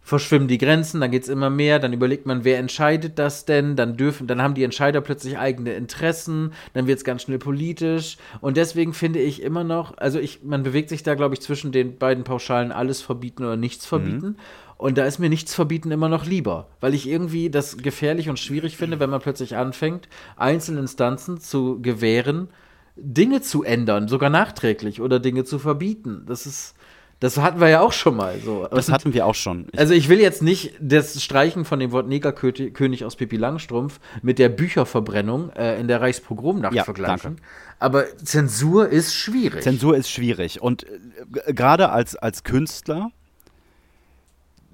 [0.02, 3.74] verschwimmen die Grenzen, dann geht es immer mehr, dann überlegt man, wer entscheidet das denn,
[3.74, 8.18] dann dürfen, dann haben die Entscheider plötzlich eigene Interessen, dann wird es ganz schnell politisch
[8.40, 11.72] und deswegen finde ich immer noch, also ich, man bewegt sich da, glaube ich, zwischen
[11.72, 14.26] den beiden Pauschalen alles verbieten oder nichts verbieten.
[14.26, 14.36] Mhm.
[14.76, 18.38] Und da ist mir nichts verbieten immer noch lieber, weil ich irgendwie das gefährlich und
[18.38, 22.48] schwierig finde, wenn man plötzlich anfängt, einzelnen Instanzen zu gewähren,
[22.96, 26.24] Dinge zu ändern, sogar nachträglich oder Dinge zu verbieten.
[26.26, 26.74] Das ist,
[27.20, 28.38] das hatten wir ja auch schon mal.
[28.38, 28.68] So.
[28.70, 29.66] Das hatten wir auch schon.
[29.72, 33.98] Ich also ich will jetzt nicht das Streichen von dem Wort Negerkönig aus Pippi Langstrumpf
[34.22, 37.36] mit der Bücherverbrennung äh, in der Reichspogromnacht ja, vergleichen.
[37.36, 37.42] Danke.
[37.78, 39.62] Aber Zensur ist schwierig.
[39.62, 40.62] Zensur ist schwierig.
[40.62, 43.10] Und äh, gerade als, als Künstler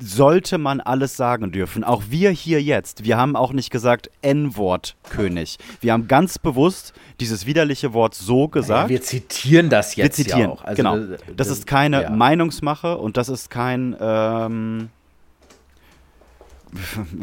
[0.01, 1.85] sollte man alles sagen dürfen.
[1.85, 3.05] Auch wir hier jetzt.
[3.05, 5.59] Wir haben auch nicht gesagt N-Wort König.
[5.81, 8.85] Wir haben ganz bewusst dieses widerliche Wort so gesagt.
[8.85, 10.65] Ja, wir zitieren das jetzt wir zitieren, ja auch.
[10.65, 11.17] Also, genau.
[11.37, 12.11] Das, ist keine ja.
[12.11, 14.89] Meinungsmache und das ist kein ähm,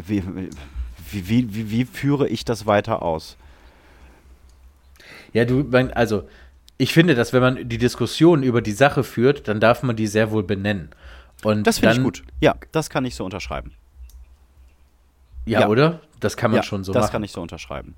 [0.06, 0.22] wie,
[1.10, 3.36] wie, wie, wie, führe ich das weiter aus?
[5.32, 6.28] Ja, du, also
[6.76, 10.06] ich finde, dass wenn man die Diskussion über die Sache führt, dann darf man die
[10.06, 10.90] sehr wohl benennen.
[11.44, 12.24] Und das finde ich gut.
[12.40, 13.72] Ja, das kann ich so unterschreiben.
[15.46, 15.68] Ja, ja.
[15.68, 16.00] oder?
[16.20, 17.06] Das kann man ja, schon so das machen.
[17.06, 17.94] Das kann ich so unterschreiben.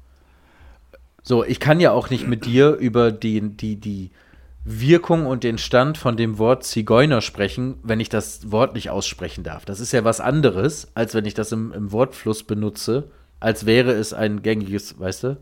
[1.22, 4.11] So, ich kann ja auch nicht mit dir über die, die, die
[4.64, 9.42] Wirkung und den Stand von dem Wort Zigeuner sprechen, wenn ich das Wort nicht aussprechen
[9.42, 9.64] darf.
[9.64, 13.92] Das ist ja was anderes, als wenn ich das im, im Wortfluss benutze, als wäre
[13.92, 15.37] es ein gängiges, weißt du?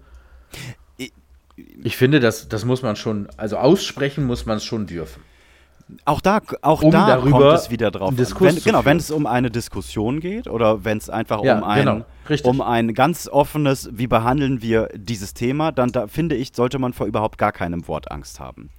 [1.83, 5.23] Ich finde, das, das muss man schon, also aussprechen muss man es schon dürfen.
[6.05, 8.13] Auch da, auch um da kommt es wieder drauf.
[8.17, 12.05] Wenn, genau, wenn es um eine Diskussion geht oder wenn es einfach ja, um, ein,
[12.27, 16.79] genau, um ein ganz offenes, wie behandeln wir dieses Thema, dann da, finde ich, sollte
[16.79, 18.71] man vor überhaupt gar keinem Wort Angst haben.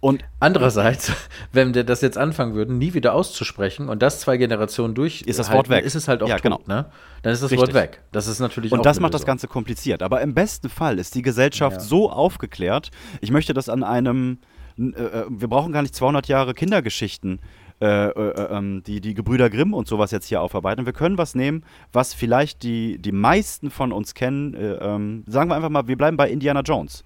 [0.00, 1.12] Und andererseits,
[1.52, 5.40] wenn wir das jetzt anfangen würden, nie wieder auszusprechen und das zwei Generationen durch, ist
[5.40, 5.84] das Wort weg.
[5.84, 6.60] Ist es halt auch ja, tot, genau.
[6.66, 6.86] ne?
[7.22, 7.68] Dann ist das Richtig.
[7.68, 8.02] Wort weg.
[8.12, 10.04] Das ist natürlich Und das macht das Ganze kompliziert.
[10.04, 11.82] Aber im besten Fall ist die Gesellschaft ja.
[11.82, 12.90] so aufgeklärt.
[13.20, 14.38] Ich möchte das an einem
[14.78, 17.40] äh, äh, wir brauchen gar nicht 200 Jahre Kindergeschichten,
[17.80, 20.86] äh, äh, äh, ähm, die die Gebrüder Grimm und sowas jetzt hier aufarbeiten.
[20.86, 24.54] Wir können was nehmen, was vielleicht die, die meisten von uns kennen.
[24.54, 27.04] Äh, ähm, sagen wir einfach mal, wir bleiben bei Indiana Jones.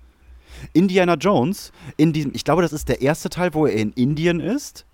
[0.73, 4.41] Indiana Jones, in diesem, ich glaube, das ist der erste Teil, wo er in Indien
[4.41, 4.87] ist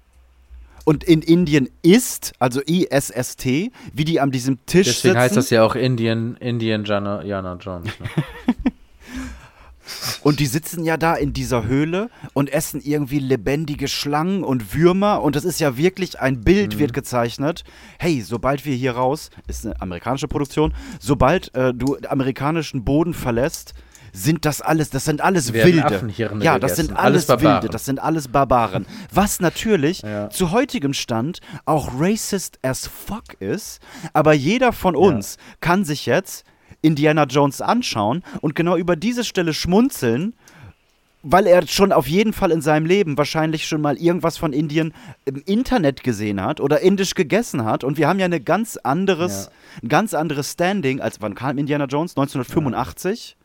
[0.84, 5.02] und in Indien ist, also I-S-S-T, wie die an diesem Tisch Deswegen sitzen.
[5.08, 7.90] Deswegen heißt das ja auch Indian, Indian Jana, Jana Jones.
[8.00, 8.54] Ne?
[10.22, 15.22] Und die sitzen ja da in dieser Höhle und essen irgendwie lebendige Schlangen und Würmer.
[15.22, 16.78] Und das ist ja wirklich ein Bild, mhm.
[16.78, 17.64] wird gezeichnet.
[17.98, 23.74] Hey, sobald wir hier raus, ist eine amerikanische Produktion, sobald äh, du amerikanischen Boden verlässt,
[24.12, 26.12] sind das alles, das sind alles Wilde.
[26.40, 28.86] Ja, das sind alles, alles Wilde, das sind alles Barbaren.
[29.12, 30.30] Was natürlich ja.
[30.30, 33.80] zu heutigem Stand auch racist as fuck ist,
[34.12, 35.56] aber jeder von uns ja.
[35.60, 36.44] kann sich jetzt
[36.82, 40.34] Indiana Jones anschauen und genau über diese Stelle schmunzeln,
[41.22, 44.94] weil er schon auf jeden Fall in seinem Leben wahrscheinlich schon mal irgendwas von Indien
[45.24, 47.82] im Internet gesehen hat oder indisch gegessen hat.
[47.82, 49.82] Und wir haben ja eine ganz anderes, ja.
[49.82, 52.12] ein ganz anderes Standing als wann kam Indiana Jones?
[52.16, 53.37] 1985.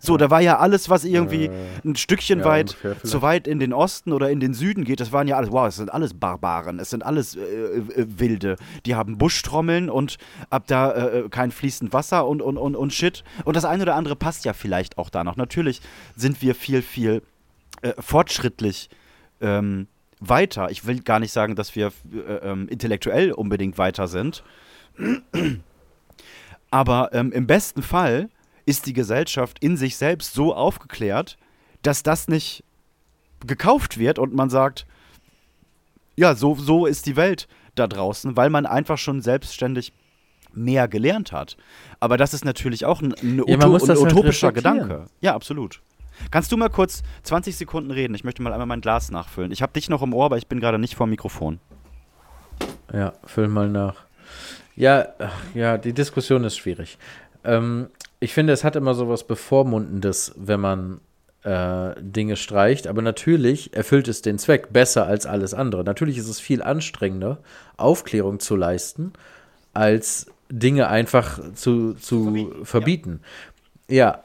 [0.00, 1.50] So, da war ja alles, was irgendwie äh,
[1.84, 5.12] ein Stückchen ja, weit zu weit in den Osten oder in den Süden geht, das
[5.12, 8.56] waren ja alles, wow, es sind alles Barbaren, es sind alles äh, äh, Wilde.
[8.86, 10.18] Die haben Buschtrommeln und
[10.50, 13.24] ab da äh, äh, kein fließend Wasser und, und, und, und Shit.
[13.44, 15.36] Und das eine oder andere passt ja vielleicht auch da noch.
[15.36, 15.80] Natürlich
[16.16, 17.22] sind wir viel, viel
[17.82, 18.90] äh, fortschrittlich
[19.40, 19.88] ähm,
[20.20, 20.70] weiter.
[20.70, 21.92] Ich will gar nicht sagen, dass wir
[22.42, 24.42] ähm, intellektuell unbedingt weiter sind.
[26.70, 28.28] Aber ähm, im besten Fall
[28.68, 31.38] ist die Gesellschaft in sich selbst so aufgeklärt,
[31.82, 32.64] dass das nicht
[33.46, 34.86] gekauft wird und man sagt,
[36.16, 39.92] ja, so, so ist die Welt da draußen, weil man einfach schon selbstständig
[40.52, 41.56] mehr gelernt hat.
[42.00, 44.52] Aber das ist natürlich auch ein, ein, Ja, ein utopischer.
[44.52, 45.06] Gedanke.
[45.20, 45.80] Ja, absolut.
[46.30, 48.14] Kannst du mal kurz 20 Sekunden reden?
[48.14, 49.52] Ich möchte mal einmal mein Glas nachfüllen.
[49.52, 51.60] Ich habe dich noch im Ohr, aber ich bin gerade nicht vor dem Mikrofon.
[52.92, 53.94] Ja, füll mal nach.
[54.74, 55.08] Ja,
[55.54, 56.98] ja, die Diskussion ist schwierig.
[57.48, 57.88] Ähm,
[58.20, 61.00] ich finde, es hat immer so was Bevormundendes, wenn man
[61.44, 65.82] äh, Dinge streicht, aber natürlich erfüllt es den Zweck besser als alles andere.
[65.82, 67.38] Natürlich ist es viel anstrengender,
[67.76, 69.12] Aufklärung zu leisten,
[69.72, 73.20] als Dinge einfach zu, zu verbieten.
[73.20, 73.57] Ja,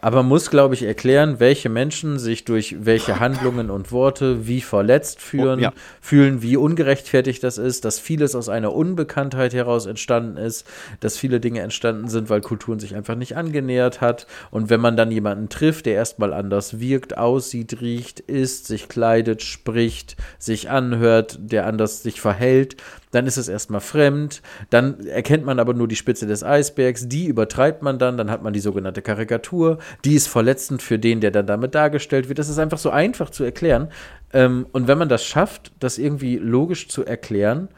[0.02, 4.60] aber man muss, glaube ich, erklären, welche Menschen sich durch welche Handlungen und Worte wie
[4.60, 5.74] verletzt fühlen, Oh, ja.
[6.02, 10.68] fühlen, wie ungerechtfertigt das ist, dass vieles aus einer Unbekanntheit heraus entstanden ist,
[11.00, 14.28] dass viele Dinge entstanden sind, weil Kulturen sich einfach nicht angenähert hat.
[14.52, 19.44] Und wenn man dann jemanden trifft, der erstmal anders wirkt, aussieht, riecht, isst, sich kleidet,
[19.44, 22.76] spricht, sich anhört, der anders sich verhält,
[23.14, 27.28] dann ist es erstmal fremd, dann erkennt man aber nur die Spitze des Eisbergs, die
[27.28, 31.32] übertreibt man dann, dann hat man die sogenannte Karikatur, die ist verletzend für den, der
[31.32, 32.40] dann damit dargestellt wird.
[32.40, 33.90] Das ist einfach so einfach zu erklären.
[34.34, 37.70] Ähm, und wenn man das schafft, das irgendwie logisch zu erklären,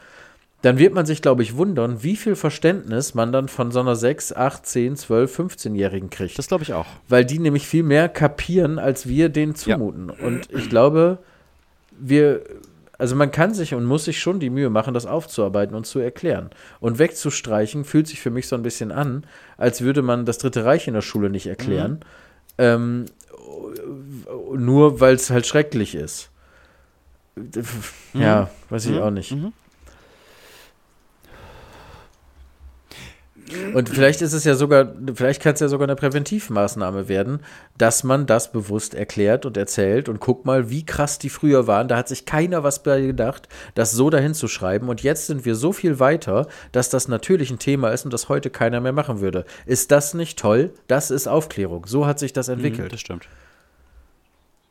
[0.62, 3.94] dann wird man sich, glaube ich, wundern, wie viel Verständnis man dann von so einer
[3.94, 6.86] 6, 8, 10, 12, 15-Jährigen kriegt Das glaube ich auch.
[7.08, 10.08] weil die nämlich viel mehr kapieren, als wir denen zumuten.
[10.08, 11.18] Und ich glaube,
[11.98, 12.40] wir,
[12.98, 15.98] also man kann sich und muss sich schon die Mühe machen, das aufzuarbeiten und zu
[15.98, 16.50] erklären.
[16.80, 19.24] Und wegzustreichen fühlt sich für mich so ein bisschen an,
[19.56, 22.00] als würde man das Dritte Reich in der Schule nicht erklären.
[22.58, 23.06] Ähm,
[24.54, 26.30] nur weil es halt schrecklich ist.
[28.14, 28.98] Ja, weiß ich Mhm.
[29.02, 29.32] auch nicht.
[29.32, 29.52] Mhm.
[33.74, 37.40] Und vielleicht ist es ja sogar, vielleicht kann es ja sogar eine Präventivmaßnahme werden,
[37.78, 41.88] dass man das bewusst erklärt und erzählt und guck mal, wie krass die früher waren.
[41.88, 44.88] Da hat sich keiner was bei gedacht, das so dahin zu schreiben.
[44.88, 48.28] Und jetzt sind wir so viel weiter, dass das natürlich ein Thema ist und das
[48.28, 49.44] heute keiner mehr machen würde.
[49.64, 50.72] Ist das nicht toll?
[50.88, 51.86] Das ist Aufklärung.
[51.86, 52.92] So hat sich das Mhm, entwickelt.
[52.92, 53.28] das stimmt.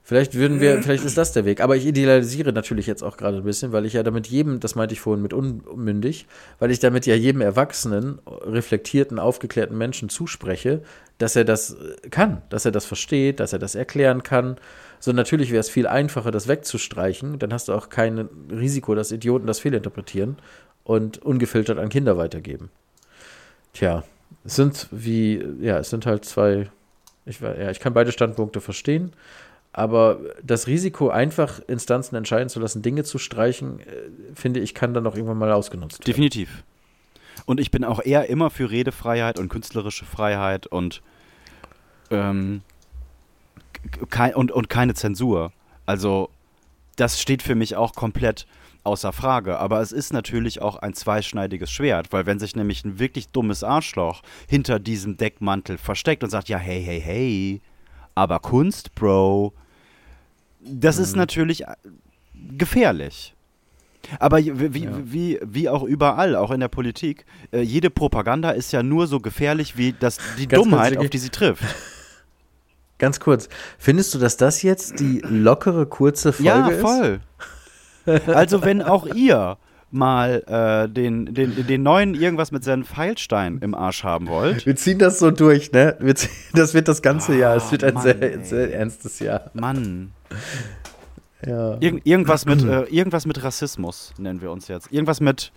[0.08, 1.62] Vielleicht würden wir, vielleicht ist das der Weg.
[1.62, 4.76] Aber ich idealisiere natürlich jetzt auch gerade ein bisschen, weil ich ja damit jedem, das
[4.76, 6.28] meinte ich vorhin mit unmündig,
[6.60, 10.84] weil ich damit ja jedem erwachsenen, reflektierten, aufgeklärten Menschen zuspreche,
[11.18, 14.58] dass er das äh, kann, dass er das versteht, dass er das erklären kann.
[15.00, 17.40] So natürlich wäre es viel einfacher, das wegzustreichen.
[17.40, 20.38] Dann hast du auch kein Risiko, dass Idioten das fehlinterpretieren
[20.84, 22.70] und ungefiltert an Kinder weitergeben.
[23.74, 24.04] Tja,
[24.44, 26.70] es sind wie, ja, es sind halt zwei,
[27.26, 29.12] ich, ja, ich kann beide Standpunkte verstehen.
[29.78, 33.84] Aber das Risiko, einfach Instanzen entscheiden zu lassen, Dinge zu streichen, äh,
[34.34, 36.06] finde ich, kann dann auch irgendwann mal ausgenutzt werden.
[36.06, 36.64] Definitiv.
[37.46, 41.02] Und ich bin auch eher immer für Redefreiheit und künstlerische Freiheit und,
[42.10, 42.62] ähm,
[44.10, 45.52] kein, und, und keine Zensur.
[45.86, 46.30] Also,
[46.96, 48.48] das steht für mich auch komplett
[48.86, 49.60] außer Frage.
[49.60, 53.62] Aber es ist natürlich auch ein zweischneidiges Schwert, weil wenn sich nämlich ein wirklich dummes
[53.62, 57.62] Arschloch hinter diesem Deckmantel versteckt und sagt, ja, hey, hey, hey,
[58.16, 59.52] aber Kunst, Bro,
[60.66, 61.76] das ist natürlich äh,
[62.58, 63.34] gefährlich.
[64.20, 64.92] Aber wie, wie, Ja.
[65.04, 69.20] wie, wie auch überall, auch in der Politik, äh, jede Propaganda ist ja nur so
[69.20, 71.06] gefährlich wie das, die Ganz kurz, Dummheit, Vicky.
[71.06, 71.64] auf die sie trifft.
[72.98, 76.82] Ganz kurz, findest du, dass das jetzt die lockere, kurze Folge ja, ist?
[76.82, 77.20] voll.
[78.28, 79.58] Also wenn auch ihr
[79.96, 84.76] mal äh, den, den, den neuen irgendwas mit seinen Pfeilstein im Arsch haben wollt, Wir
[84.76, 85.96] ziehen das so durch, ne?
[86.00, 87.56] Wir ziehen, das wird das ganze Jahr.
[87.56, 89.50] Es wird ein Mann, sehr, sehr ernstes Jahr.
[89.54, 90.12] Mann,
[91.46, 91.78] Ja.
[91.80, 94.92] Irg irgendwas, mit, äh, irgendwas mit Rassismus nennen wir uns jetzt.
[94.92, 95.52] Irgendwas mit,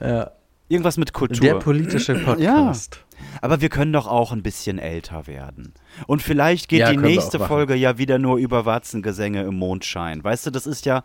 [0.00, 0.30] ja.
[0.68, 1.40] irgendwas mit Kultur.
[1.40, 3.04] Der politische Podcast.
[3.40, 5.74] Aber wir können doch auch ein bisschen älter werden.
[6.06, 7.38] Und vielleicht geht Ja, die nächste.
[7.40, 10.22] Folge ja wieder nur über Warzengesänge im Mondschein.
[10.22, 11.02] Weißt du, das ist ja,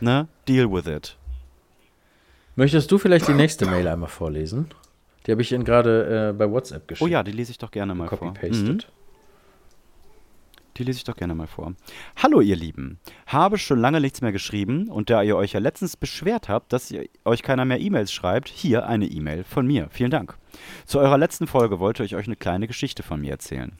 [0.00, 0.28] ne?
[0.46, 1.16] Deal with it.
[2.60, 4.66] Möchtest du vielleicht die nächste Mail einmal vorlesen?
[5.24, 7.02] Die habe ich Ihnen gerade äh, bei WhatsApp geschickt.
[7.02, 8.18] Oh ja, die lese ich doch gerne mal vor.
[8.18, 8.34] Mhm.
[8.34, 8.86] Copy-pasted.
[10.76, 11.72] Die lese ich doch gerne mal vor.
[12.22, 15.96] Hallo ihr Lieben, habe schon lange nichts mehr geschrieben und da ihr euch ja letztens
[15.96, 19.88] beschwert habt, dass ihr euch keiner mehr E-Mails schreibt, hier eine E-Mail von mir.
[19.90, 20.36] Vielen Dank.
[20.84, 23.72] Zu eurer letzten Folge wollte ich euch eine kleine Geschichte von mir erzählen.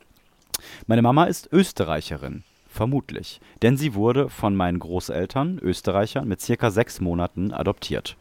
[0.86, 2.44] Meine Mama ist Österreicherin.
[2.66, 3.42] Vermutlich.
[3.60, 8.16] Denn sie wurde von meinen Großeltern, Österreichern, mit circa sechs Monaten adoptiert.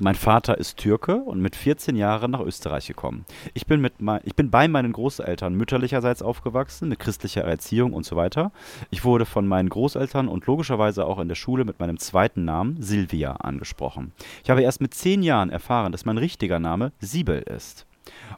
[0.00, 3.24] Mein Vater ist Türke und mit 14 Jahren nach Österreich gekommen.
[3.54, 8.04] Ich bin, mit mei- ich bin bei meinen Großeltern mütterlicherseits aufgewachsen, mit christlicher Erziehung und
[8.04, 8.52] so weiter.
[8.90, 12.82] Ich wurde von meinen Großeltern und logischerweise auch in der Schule mit meinem zweiten Namen
[12.82, 14.12] Silvia angesprochen.
[14.44, 17.86] Ich habe erst mit zehn Jahren erfahren, dass mein richtiger Name Siebel ist.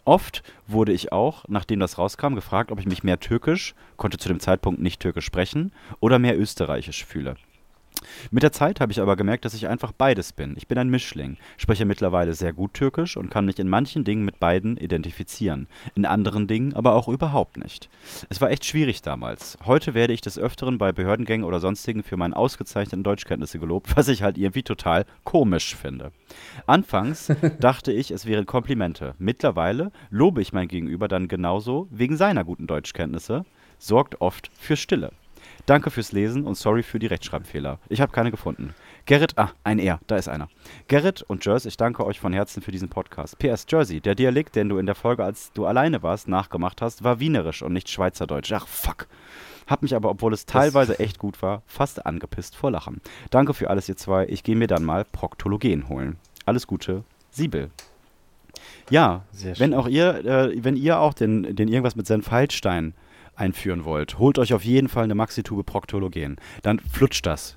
[0.04, 4.28] Oft wurde ich auch, nachdem das rauskam, gefragt, ob ich mich mehr türkisch, konnte zu
[4.28, 7.36] dem Zeitpunkt nicht türkisch sprechen, oder mehr österreichisch fühle.
[8.30, 10.54] Mit der Zeit habe ich aber gemerkt, dass ich einfach beides bin.
[10.56, 14.24] Ich bin ein Mischling, spreche mittlerweile sehr gut Türkisch und kann mich in manchen Dingen
[14.24, 17.88] mit beiden identifizieren, in anderen Dingen aber auch überhaupt nicht.
[18.28, 19.58] Es war echt schwierig damals.
[19.64, 24.08] Heute werde ich des Öfteren bei Behördengängen oder sonstigen für meine ausgezeichneten Deutschkenntnisse gelobt, was
[24.08, 26.12] ich halt irgendwie total komisch finde.
[26.66, 29.14] Anfangs dachte ich, es wären Komplimente.
[29.18, 33.44] Mittlerweile lobe ich mein Gegenüber dann genauso wegen seiner guten Deutschkenntnisse,
[33.78, 35.12] sorgt oft für Stille.
[35.66, 37.79] Danke fürs Lesen und sorry für die Rechtschreibfehler.
[37.88, 38.74] Ich habe keine gefunden.
[39.07, 40.48] Gerrit, ah, ein R, da ist einer.
[40.88, 43.38] Gerrit und Jersey, ich danke euch von Herzen für diesen Podcast.
[43.38, 47.03] PS Jersey, der Dialekt, den du in der Folge, als du alleine warst, nachgemacht hast,
[47.03, 48.53] war wienerisch und nicht schweizerdeutsch.
[48.53, 49.07] Ach, fuck.
[49.66, 53.00] Hab mich aber, obwohl es teilweise echt gut war, fast angepisst vor Lachen.
[53.31, 54.27] Danke für alles, ihr zwei.
[54.27, 56.18] Ich gehe mir dann mal Proktologen holen.
[56.44, 57.70] Alles Gute, Siebel.
[58.90, 59.24] Ja,
[59.57, 62.92] wenn auch ihr, äh, wenn ihr auch den, den irgendwas mit Senf Heilstein
[63.36, 66.36] einführen wollt, holt euch auf jeden Fall eine Maxi-Tube Proktologen.
[66.62, 67.56] Dann flutscht das.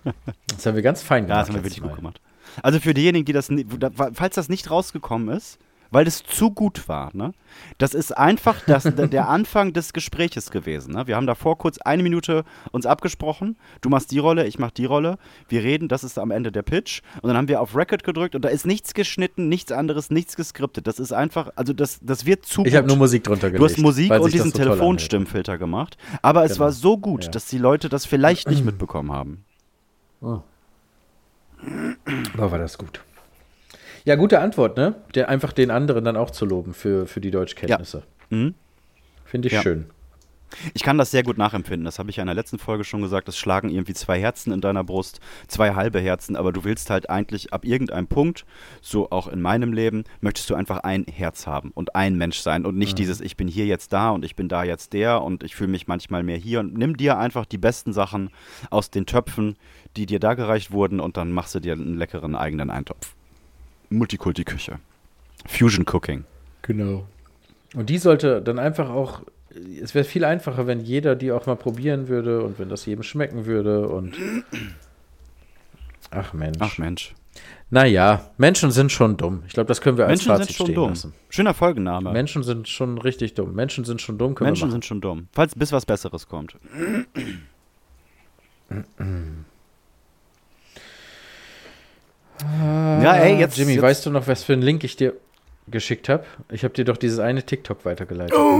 [0.48, 1.36] Das haben wir ganz fein gemacht.
[1.36, 2.22] Ja, das haben wir wirklich gut gemacht.
[2.64, 3.52] Also für diejenigen, die das,
[4.14, 5.60] falls das nicht rausgekommen ist,
[5.96, 7.10] weil es zu gut war.
[7.14, 7.32] Ne?
[7.78, 10.94] Das ist einfach das, der Anfang des Gespräches gewesen.
[10.94, 11.08] Ne?
[11.08, 13.56] Wir haben davor kurz eine Minute uns abgesprochen.
[13.80, 15.18] Du machst die Rolle, ich mach die Rolle.
[15.48, 17.02] Wir reden, das ist am Ende der Pitch.
[17.22, 20.36] Und dann haben wir auf Record gedrückt und da ist nichts geschnitten, nichts anderes, nichts
[20.36, 20.86] geskriptet.
[20.86, 23.62] Das ist einfach, also das, das wird zu Ich habe nur Musik drunter gelegt.
[23.62, 25.96] Du hast Musik und diesen so Telefonstimmfilter gemacht.
[26.22, 26.52] Aber genau.
[26.52, 27.32] es war so gut, ja.
[27.32, 29.46] dass die Leute das vielleicht nicht mitbekommen haben.
[30.20, 30.42] Oh.
[32.34, 33.00] Aber war das gut.
[34.06, 34.96] Ja, gute Antwort, ne?
[35.16, 38.04] Der einfach den anderen dann auch zu loben für, für die Deutschkenntnisse.
[38.30, 38.38] Ja.
[38.38, 38.54] Mhm.
[39.26, 39.62] Finde ich ja.
[39.62, 39.86] schön.
[40.74, 41.86] Ich kann das sehr gut nachempfinden.
[41.86, 43.28] Das habe ich ja in der letzten Folge schon gesagt.
[43.28, 47.10] Es schlagen irgendwie zwei Herzen in deiner Brust, zwei halbe Herzen, aber du willst halt
[47.10, 48.46] eigentlich ab irgendeinem Punkt,
[48.80, 52.66] so auch in meinem Leben, möchtest du einfach ein Herz haben und ein Mensch sein
[52.66, 52.98] und nicht mhm.
[52.98, 55.72] dieses, ich bin hier jetzt da und ich bin da jetzt der und ich fühle
[55.72, 56.60] mich manchmal mehr hier.
[56.60, 58.30] Und nimm dir einfach die besten Sachen
[58.70, 59.58] aus den Töpfen,
[59.98, 63.16] die dir da gereicht wurden und dann machst du dir einen leckeren eigenen Eintopf.
[63.90, 64.80] Multikulti-Küche.
[65.48, 66.24] Fusion Cooking.
[66.62, 67.08] Genau.
[67.76, 69.22] Und die sollte dann einfach auch,
[69.82, 73.04] es wäre viel einfacher, wenn jeder die auch mal probieren würde und wenn das jedem
[73.04, 74.16] schmecken würde und.
[76.12, 76.58] Ach Mensch.
[76.60, 77.14] Ach Mensch.
[77.70, 79.44] Naja, Menschen sind schon dumm.
[79.48, 80.90] Ich glaube, das können wir als Menschen Fazit sind schon stehen dumm.
[80.90, 81.14] lassen.
[81.30, 82.12] Schöner Folgenname.
[82.12, 83.54] Menschen sind schon richtig dumm.
[83.54, 84.36] Menschen sind schon dumm.
[84.40, 85.28] Menschen sind schon dumm.
[85.34, 86.56] Falls bis was Besseres kommt.
[92.42, 93.58] ja, ey, jetzt.
[93.58, 93.82] Jimmy, jetzt.
[93.82, 95.14] weißt du noch, was für einen Link ich dir
[95.68, 96.26] geschickt habe?
[96.52, 98.38] Ich habe dir doch dieses eine TikTok weitergeleitet.
[98.38, 98.60] Oh.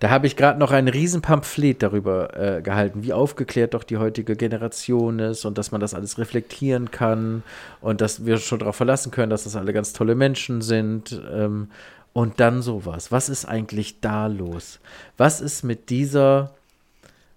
[0.00, 4.36] Da habe ich gerade noch ein Riesenpamphlet darüber äh, gehalten, wie aufgeklärt doch die heutige
[4.36, 7.42] Generation ist und dass man das alles reflektieren kann
[7.80, 11.20] und dass wir schon darauf verlassen können, dass das alle ganz tolle Menschen sind.
[11.32, 11.68] Ähm,
[12.12, 13.10] und dann sowas.
[13.10, 14.78] Was ist eigentlich da los?
[15.16, 16.54] Was ist mit dieser,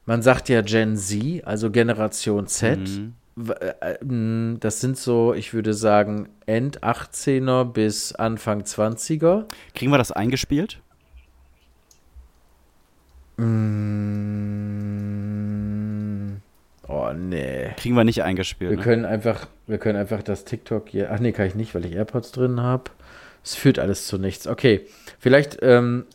[0.06, 6.30] man sagt ja Gen Z, also Generation Z, mhm das sind so, ich würde sagen,
[6.48, 9.46] End 18er bis Anfang 20er.
[9.76, 10.80] Kriegen wir das eingespielt?
[13.38, 13.48] Mm,
[16.88, 17.70] oh, nee.
[17.78, 18.72] Kriegen wir nicht eingespielt.
[18.72, 18.84] Wir ne?
[18.84, 21.12] können einfach, wir können einfach das TikTok hier.
[21.12, 22.86] Ach nee, kann ich nicht, weil ich AirPods drin habe.
[23.44, 24.48] Es führt alles zu nichts.
[24.48, 24.88] Okay,
[25.20, 26.06] vielleicht ähm,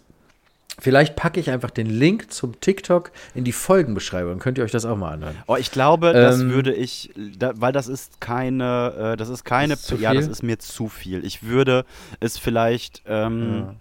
[0.82, 4.40] Vielleicht packe ich einfach den Link zum TikTok in die Folgenbeschreibung.
[4.40, 5.36] Könnt ihr euch das auch mal anhören?
[5.46, 9.44] Oh, ich glaube, ähm, das würde ich, da, weil das ist keine, äh, das ist
[9.44, 11.24] keine, ist ja, das ist mir zu viel.
[11.24, 11.84] Ich würde
[12.18, 13.74] es vielleicht ähm, ja.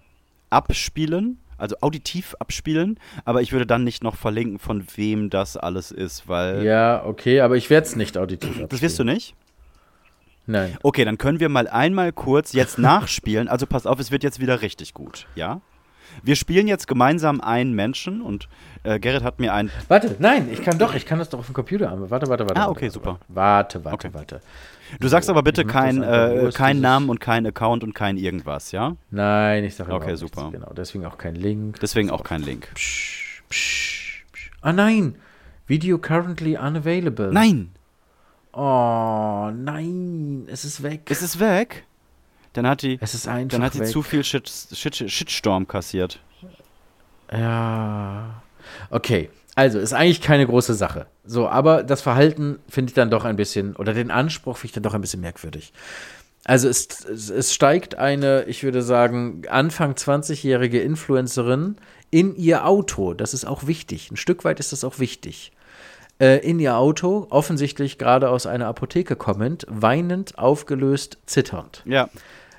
[0.50, 5.90] abspielen, also auditiv abspielen, aber ich würde dann nicht noch verlinken, von wem das alles
[5.90, 6.62] ist, weil.
[6.64, 8.68] Ja, okay, aber ich werde es nicht auditiv abspielen.
[8.68, 9.34] Das wirst du nicht?
[10.46, 10.76] Nein.
[10.84, 13.48] Okay, dann können wir mal einmal kurz jetzt nachspielen.
[13.48, 15.60] Also pass auf, es wird jetzt wieder richtig gut, ja?
[16.22, 18.48] Wir spielen jetzt gemeinsam einen Menschen und
[18.84, 19.70] äh, Gerrit hat mir ein.
[19.88, 22.10] Warte, nein, ich kann doch, ich kann das doch auf dem Computer haben.
[22.10, 22.60] Warte, warte, warte.
[22.60, 23.18] Ah, okay, warte, super.
[23.28, 24.14] Warte, warte, okay.
[24.14, 24.40] warte.
[25.00, 28.96] Du sagst aber bitte keinen äh, kein Namen und keinen Account und kein irgendwas, ja?
[29.10, 30.42] Nein, ich sage Okay, super.
[30.42, 31.80] Nichts, genau, deswegen auch kein Link.
[31.80, 32.68] Deswegen auch kein Link.
[32.74, 34.50] Psch, psch, psch.
[34.60, 35.16] Ah nein,
[35.66, 37.32] Video currently unavailable.
[37.32, 37.70] Nein.
[38.52, 41.02] Oh, nein, es ist weg.
[41.08, 41.84] Es ist weg?
[42.52, 46.20] Dann hat die, es ist einfach dann hat die zu viel Shit, Shit, Shitstorm kassiert.
[47.32, 48.42] Ja.
[48.90, 51.06] Okay, also ist eigentlich keine große Sache.
[51.24, 54.72] So, aber das Verhalten finde ich dann doch ein bisschen, oder den Anspruch finde ich
[54.72, 55.72] dann doch ein bisschen merkwürdig.
[56.44, 61.76] Also es, es steigt eine, ich würde sagen, Anfang 20-jährige Influencerin
[62.10, 63.14] in ihr Auto.
[63.14, 64.10] Das ist auch wichtig.
[64.10, 65.52] Ein Stück weit ist das auch wichtig.
[66.18, 71.82] Äh, in ihr Auto, offensichtlich gerade aus einer Apotheke kommend, weinend, aufgelöst, zitternd.
[71.84, 72.08] Ja.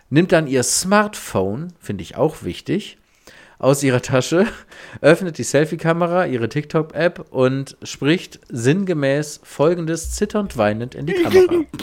[0.09, 2.97] Nimmt dann ihr Smartphone, finde ich auch wichtig,
[3.63, 4.45] aus ihrer Tasche,
[5.01, 11.63] öffnet die Selfie-Kamera, ihre TikTok-App und spricht sinngemäß folgendes zitternd weinend in die Kamera.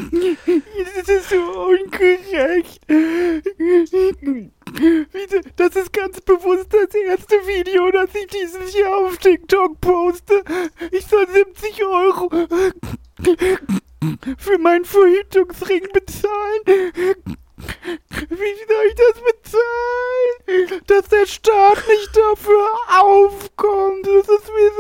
[0.97, 2.83] Das ist so ungerecht.
[5.57, 10.43] Das ist ganz bewusst das erste Video, das ich dieses Jahr auf TikTok poste.
[10.91, 12.31] Ich soll 70 Euro
[14.39, 17.37] für meinen Verhütungsring bezahlen.
[18.11, 20.81] Wie soll ich das bezahlen?
[20.87, 22.69] Dass der Staat nicht dafür
[23.01, 24.07] aufkommt.
[24.07, 24.71] Das ist wie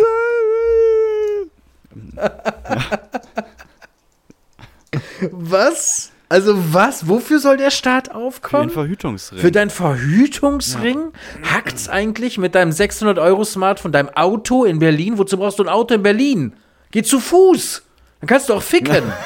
[5.20, 5.28] so.
[5.32, 6.12] was?
[6.28, 7.09] Also was?
[7.09, 8.68] Wofür soll der Staat Für aufkommen?
[8.68, 9.41] den Verhütungsring.
[9.41, 11.12] Für deinen Verhütungsring?
[11.43, 15.18] Hackt's eigentlich mit deinem 600-Euro-Smart von deinem Auto in Berlin?
[15.18, 16.53] Wozu brauchst du ein Auto in Berlin?
[16.93, 17.82] Geh zu Fuß.
[18.20, 19.12] Dann kannst du auch ficken.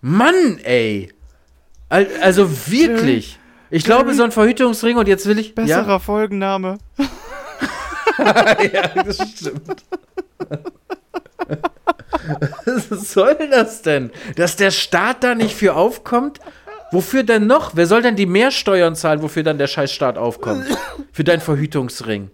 [0.00, 1.12] Mann, ey.
[1.88, 3.38] Al- Also wirklich.
[3.70, 5.54] Ich glaube, so ein Verhütungsring und jetzt will ich.
[5.54, 6.78] Besserer Folgenname.
[8.18, 9.84] Ja, ja das stimmt.
[12.64, 14.10] Was soll das denn?
[14.36, 16.38] Dass der Staat da nicht für aufkommt?
[16.92, 17.76] Wofür denn noch?
[17.76, 20.64] Wer soll denn die Mehrsteuern zahlen, wofür dann der Scheißstaat aufkommt?
[21.12, 22.30] Für deinen Verhütungsring.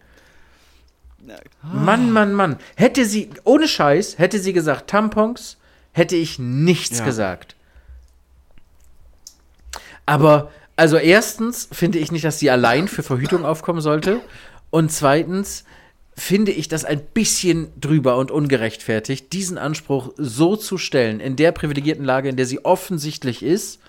[1.62, 2.56] Mann, Mann, Mann.
[2.76, 5.58] Hätte sie, ohne Scheiß, hätte sie gesagt Tampons,
[5.92, 7.04] hätte ich nichts Ja.
[7.04, 7.55] gesagt.
[10.06, 14.20] Aber, also erstens finde ich nicht, dass sie allein für Verhütung aufkommen sollte.
[14.70, 15.64] Und zweitens
[16.16, 21.52] finde ich das ein bisschen drüber und ungerechtfertigt, diesen Anspruch so zu stellen, in der
[21.52, 23.80] privilegierten Lage, in der sie offensichtlich ist,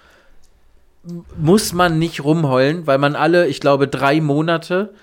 [1.38, 4.94] muss man nicht rumheulen, weil man alle, ich glaube, drei Monate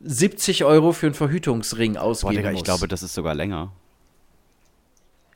[0.00, 2.58] 70 Euro für einen Verhütungsring Boah, ausgeben Digga, muss.
[2.58, 3.70] ich glaube, das ist sogar länger.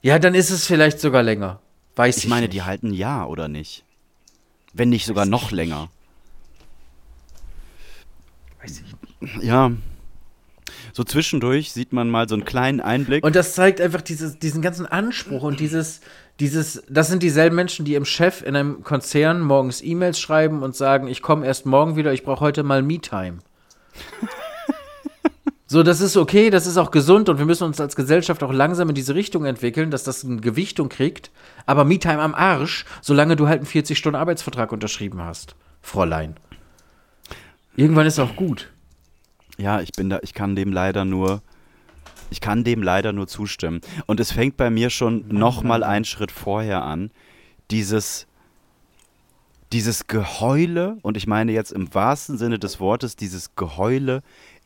[0.02, 1.60] ja, dann ist es vielleicht sogar länger.
[1.94, 2.54] Weiß ich, Ich meine, nicht.
[2.54, 3.84] die halten Jahr, oder nicht?
[4.76, 5.88] Wenn nicht sogar noch länger.
[8.60, 9.72] Weiß ich Ja.
[10.92, 13.24] So zwischendurch sieht man mal so einen kleinen Einblick.
[13.24, 16.00] Und das zeigt einfach dieses, diesen ganzen Anspruch und dieses,
[16.40, 20.76] dieses, das sind dieselben Menschen, die im Chef in einem Konzern morgens E-Mails schreiben und
[20.76, 23.38] sagen, ich komme erst morgen wieder, ich brauche heute mal Me-Time.
[25.68, 28.52] So, das ist okay, das ist auch gesund und wir müssen uns als Gesellschaft auch
[28.52, 31.32] langsam in diese Richtung entwickeln, dass das eine Gewichtung kriegt.
[31.66, 36.36] Aber Me-Time am Arsch, solange du halt einen 40-Stunden-Arbeitsvertrag unterschrieben hast, Fräulein.
[37.74, 38.72] Irgendwann ist auch gut.
[39.58, 41.42] Ja, ich bin da, ich kann dem leider nur,
[42.30, 43.80] ich kann dem leider nur zustimmen.
[44.06, 47.10] Und es fängt bei mir schon noch mal einen Schritt vorher an.
[47.72, 48.28] Dieses,
[49.72, 54.22] dieses Geheule, und ich meine jetzt im wahrsten Sinne des Wortes, dieses Geheule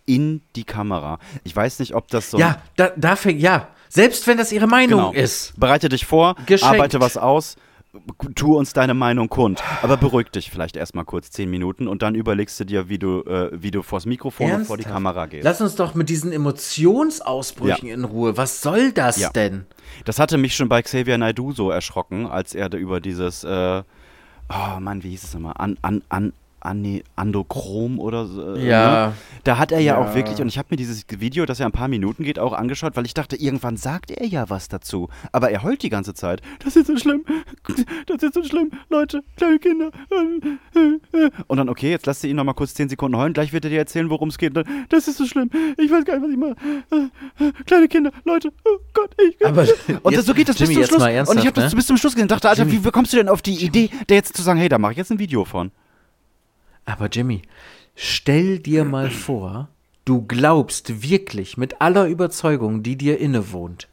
[0.07, 1.19] in die Kamera.
[1.45, 2.39] Ich weiß nicht, ob das so.
[2.39, 3.69] Ja, da, da fängt, ja.
[3.89, 5.13] Selbst wenn das ihre Meinung Genau.
[5.13, 5.53] ist.
[5.59, 6.75] Bereite dich vor, Geschenkt.
[6.77, 7.57] arbeite was aus,
[8.37, 9.61] tu uns deine Meinung kund.
[9.83, 13.23] Aber beruhig dich vielleicht erstmal kurz zehn Minuten und dann überlegst du dir, wie du,
[13.23, 14.95] äh, wie du vors Mikrofon und vor die Ernsthaft?
[14.95, 15.43] Kamera gehst.
[15.45, 18.37] Lass uns doch mit diesen Emotionsausbrüchen in Ruhe.
[18.37, 19.31] Was soll das Ja.
[19.31, 19.67] denn?
[20.05, 23.83] Das hatte mich schon bei Xavier Naidoo so erschrocken, als er da über dieses, äh,
[24.49, 25.55] oh Mann, wie hieß es nochmal?
[25.59, 28.55] An, an, an, Andochrom oder so.
[28.55, 29.07] äh, Ja.
[29.09, 29.13] Ne?
[29.45, 29.99] Da hat er ja, Ja.
[29.99, 32.53] auch wirklich, und ich habe mir dieses Video, das ja ein paar Minuten geht, auch
[32.53, 35.09] angeschaut, weil ich dachte, irgendwann sagt er ja was dazu.
[35.33, 36.43] Aber er heult die ganze Zeit.
[36.65, 37.25] Das ist so schlimm.
[38.07, 38.71] Das ist so schlimm.
[38.91, 39.91] Leute, kleine Kinder.
[41.47, 43.33] Und dann, okay, jetzt lass du ihn noch mal kurz 10 Sekunden heulen.
[43.33, 44.53] Gleich wird er dir erzählen, worum es geht.
[44.89, 45.51] Das ist so schlimm.
[45.79, 47.53] Ich weiß gar nicht, was ich mache.
[47.67, 48.53] Kleine Kinder, Leute.
[48.65, 49.47] Oh Gott, ich.
[49.47, 49.69] Aber Und
[50.13, 51.29] jetzt- das, so geht das Jimmy, bis zum Schluss.
[51.29, 51.77] und ich habe das ne?
[51.77, 52.79] bis zum Schluss gesehen und dachte, Alter, Jimmy.
[52.81, 54.93] wie, wie kommst du denn auf die Idee, da jetzt zu sagen, hey, da mache
[54.93, 55.71] ich jetzt ein Video von?
[56.85, 57.43] Aber Jimmy,
[57.95, 59.69] stell dir mal vor,
[60.05, 63.89] du glaubst wirklich mit aller Überzeugung, die dir innewohnt,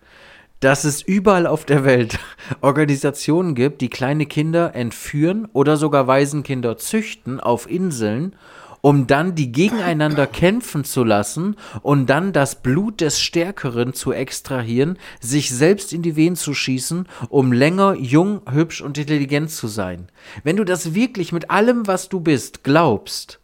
[0.59, 2.19] dass es überall auf der Welt
[2.61, 8.35] Organisationen gibt, die kleine Kinder entführen oder sogar Waisenkinder züchten auf Inseln,
[8.81, 14.97] um dann die gegeneinander kämpfen zu lassen und dann das Blut des Stärkeren zu extrahieren,
[15.19, 20.07] sich selbst in die Venen zu schießen, um länger jung, hübsch und intelligent zu sein.
[20.43, 23.39] Wenn du das wirklich mit allem, was du bist, glaubst,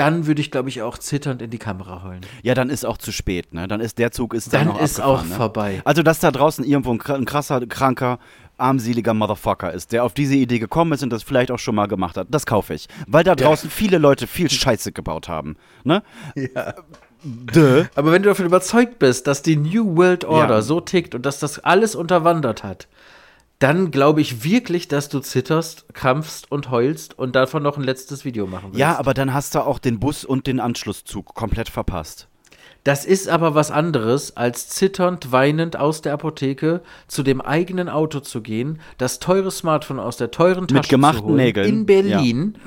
[0.00, 2.24] dann würde ich, glaube ich, auch zitternd in die Kamera heulen.
[2.42, 3.68] Ja, dann ist auch zu spät, ne?
[3.68, 5.34] Dann ist der Zug ist dann, Dann ist auch ne?
[5.34, 5.82] vorbei.
[5.84, 8.18] Also, dass da draußen irgendwo ein krasser, kranker,
[8.60, 11.86] armseliger Motherfucker ist, der auf diese Idee gekommen ist und das vielleicht auch schon mal
[11.86, 12.88] gemacht hat, das kaufe ich.
[13.06, 16.02] Weil da draußen viele Leute viel Scheiße gebaut haben, ne?
[16.36, 16.74] Ja.
[17.22, 17.84] Dö.
[17.96, 20.62] Aber wenn du davon überzeugt bist, dass die New World Order Ja.
[20.62, 22.88] so tickt und dass das alles unterwandert hat,
[23.58, 28.24] dann glaube ich wirklich, dass du zitterst, krampfst und heulst und davon noch ein letztes
[28.24, 28.78] Video machen willst.
[28.78, 32.29] Ja, aber dann hast du auch den Bus und den Anschlusszug komplett verpasst.
[32.84, 38.20] Das ist aber was anderes, als zitternd, weinend aus der Apotheke zu dem eigenen Auto
[38.20, 41.68] zu gehen, das teure Smartphone aus der teuren Tasche gemachten zu holen, Nägeln.
[41.68, 42.58] in Berlin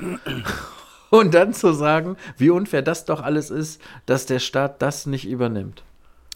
[1.10, 5.26] und dann zu sagen, wie unfair das doch alles ist, dass der Staat das nicht
[5.26, 5.82] übernimmt.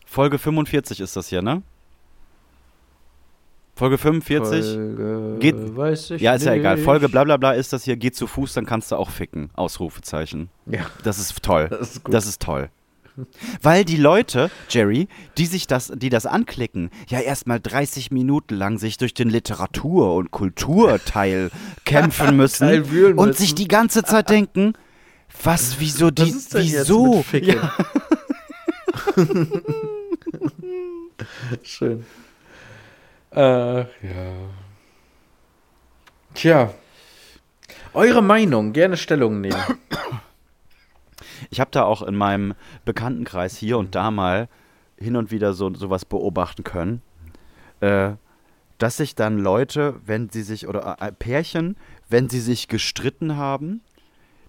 [0.07, 1.63] Folge 45 ist das hier, ne?
[3.77, 4.75] Folge 45.
[4.75, 6.61] Folge, Geht- weiß ich ja, ist ja nicht.
[6.61, 6.79] egal.
[6.79, 9.51] Folge bla bla bla ist das hier, geht zu Fuß, dann kannst du auch ficken.
[9.55, 10.49] Ausrufezeichen.
[10.67, 11.69] Ja, Das ist toll.
[11.71, 12.13] das ist gut.
[12.13, 12.71] Das ist toll.
[13.63, 18.79] Weil die Leute, Jerry, die sich das, die das anklicken, ja erstmal 30 Minuten lang
[18.79, 21.51] sich durch den Literatur- und Kulturteil
[21.85, 23.33] kämpfen müssen und müssen.
[23.33, 24.75] sich die ganze Zeit denken,
[25.43, 27.23] was, wieso, die, Was wieso?
[27.29, 27.61] Ficken?
[31.63, 32.05] Schön.
[33.31, 33.37] Ach
[34.03, 34.33] ja.
[36.35, 36.75] Tja.
[37.95, 39.57] Eure Meinung, gerne Stellung nehmen.
[41.51, 44.49] Ich habe da auch in meinem Bekanntenkreis hier und da mal
[44.97, 47.03] hin und wieder so sowas beobachten können,
[47.81, 48.13] äh,
[48.79, 51.77] dass sich dann Leute, wenn sie sich oder äh, Pärchen,
[52.09, 53.81] wenn sie sich gestritten haben,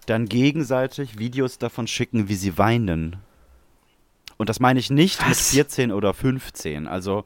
[0.06, 3.16] dann gegenseitig Videos davon schicken, wie sie weinen.
[4.38, 5.50] Und das meine ich nicht mit Was?
[5.50, 6.88] 14 oder 15.
[6.88, 7.24] Also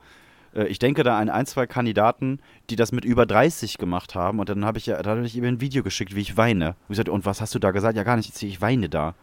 [0.55, 2.41] äh, ich denke da an ein, zwei Kandidaten,
[2.71, 4.41] die das mit über 30 gemacht haben.
[4.41, 6.71] Und dann habe ich ja, da habe ich ihm ein Video geschickt, wie ich weine.
[6.71, 7.97] Und ich sagte, und was hast du da gesagt?
[7.97, 8.43] Ja, gar nichts.
[8.43, 9.15] Ich weine da.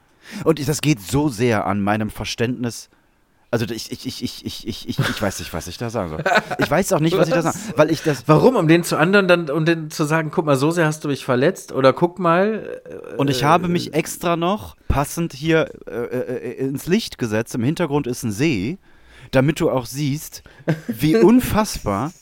[0.44, 2.90] Und ich- das geht so sehr an meinem Verständnis.
[3.54, 6.10] Also ich, ich, ich, ich, ich, ich, ich, ich weiß nicht, was ich da sagen
[6.10, 6.24] soll.
[6.60, 7.66] Ich weiß auch nicht, was ich da Was?
[7.66, 7.78] sage.
[7.78, 8.24] Weil ich das.
[8.28, 8.56] Warum?
[8.56, 11.10] Um den zu anderen dann, um den zu sagen, guck mal, so sehr hast du
[11.10, 12.80] mich verletzt oder guck mal.
[12.86, 17.54] äh, Und ich habe mich extra noch passend hier äh, äh, ins Licht gesetzt.
[17.54, 18.78] Im Hintergrund ist ein See,
[19.32, 20.44] damit du auch siehst,
[20.88, 22.14] wie unfassbar,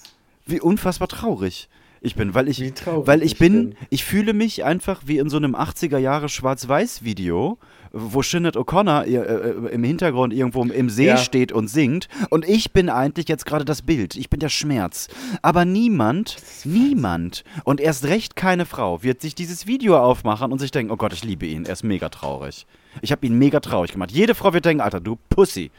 [0.47, 1.69] wie unfassbar traurig
[2.01, 3.75] ich bin, weil ich, Wie traurig weil ich ich bin, bin.
[3.89, 7.57] ich fühle mich einfach wie in so einem 80er Jahre Schwarz-Weiß-Video,
[7.91, 11.17] wo Sinead O'Connor äh, äh, im Hintergrund irgendwo im See Ja.
[11.17, 15.07] steht und singt und ich bin eigentlich jetzt gerade das Bild, ich bin der Schmerz.
[15.41, 20.71] Aber niemand, niemand und erst recht keine Frau wird sich dieses Video aufmachen und sich
[20.71, 22.65] denken, oh Gott, ich liebe ihn, er ist mega traurig.
[23.01, 24.11] Ich habe ihn mega traurig gemacht.
[24.11, 25.71] Jede Frau wird denken, Alter, du Pussy.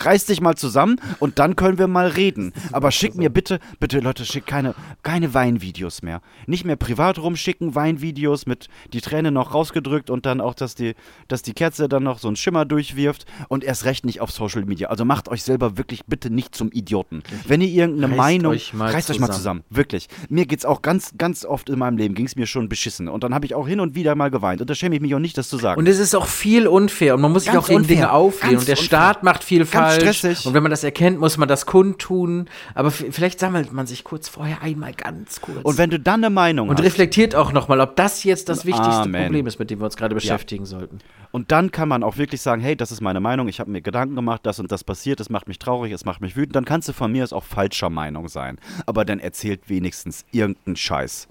[0.00, 2.52] Reiß dich mal zusammen und dann können wir mal reden.
[2.72, 6.20] Aber schick mir bitte, bitte Leute, schick keine, keine Weinvideos mehr.
[6.46, 10.94] Nicht mehr privat rumschicken, Weinvideos mit die Träne noch rausgedrückt und dann auch, dass die,
[11.28, 14.64] dass die Kerze dann noch so einen Schimmer durchwirft und erst recht nicht auf Social
[14.64, 14.88] Media.
[14.88, 17.22] Also macht euch selber wirklich bitte nicht zum Idioten.
[17.46, 19.38] Wenn ihr irgendeine Reißt Meinung, euch reißt euch mal zusammen.
[19.38, 19.64] zusammen.
[19.70, 20.08] Wirklich.
[20.28, 23.08] Mir geht's auch ganz, ganz oft in meinem Leben, ging's mir schon beschissen.
[23.08, 24.60] Und dann habe ich auch hin und wieder mal geweint.
[24.60, 25.78] Und da schäme ich mich auch nicht, das zu sagen.
[25.78, 27.96] Und es ist auch viel unfair und man muss sich auch unfair.
[27.96, 28.86] Dinge auflehnen Ganz und der unfair.
[28.86, 30.46] Staat macht viel Ganz falsch stressig.
[30.46, 34.28] und wenn man das erkennt, muss man das kundtun, aber vielleicht sammelt man sich kurz
[34.28, 37.80] vorher einmal ganz kurz und wenn du dann eine Meinung und hast, reflektiert auch nochmal,
[37.80, 39.24] ob das jetzt das wichtigste Amen.
[39.24, 40.98] Problem ist, mit dem wir uns gerade beschäftigen sollten.
[41.30, 43.82] Und dann kann man auch wirklich sagen, hey, das ist meine Meinung, ich habe mir
[43.82, 46.56] Gedanken gemacht, das und das passiert, es macht mich traurig, es macht mich wütend.
[46.56, 48.58] Dann kannst du von mir aus auch falscher Meinung sein.
[48.86, 51.28] Aber dann erzählt wenigstens irgendeinen Scheiß.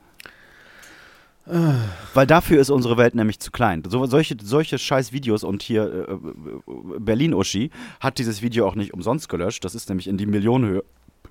[2.13, 3.83] Weil dafür ist unsere Welt nämlich zu klein.
[3.87, 8.93] So, solche, solche scheiß Videos und hier äh, äh, Berlin-Uschi hat dieses Video auch nicht
[8.93, 9.63] umsonst gelöscht.
[9.63, 10.83] Das ist nämlich in die Millionenhöhe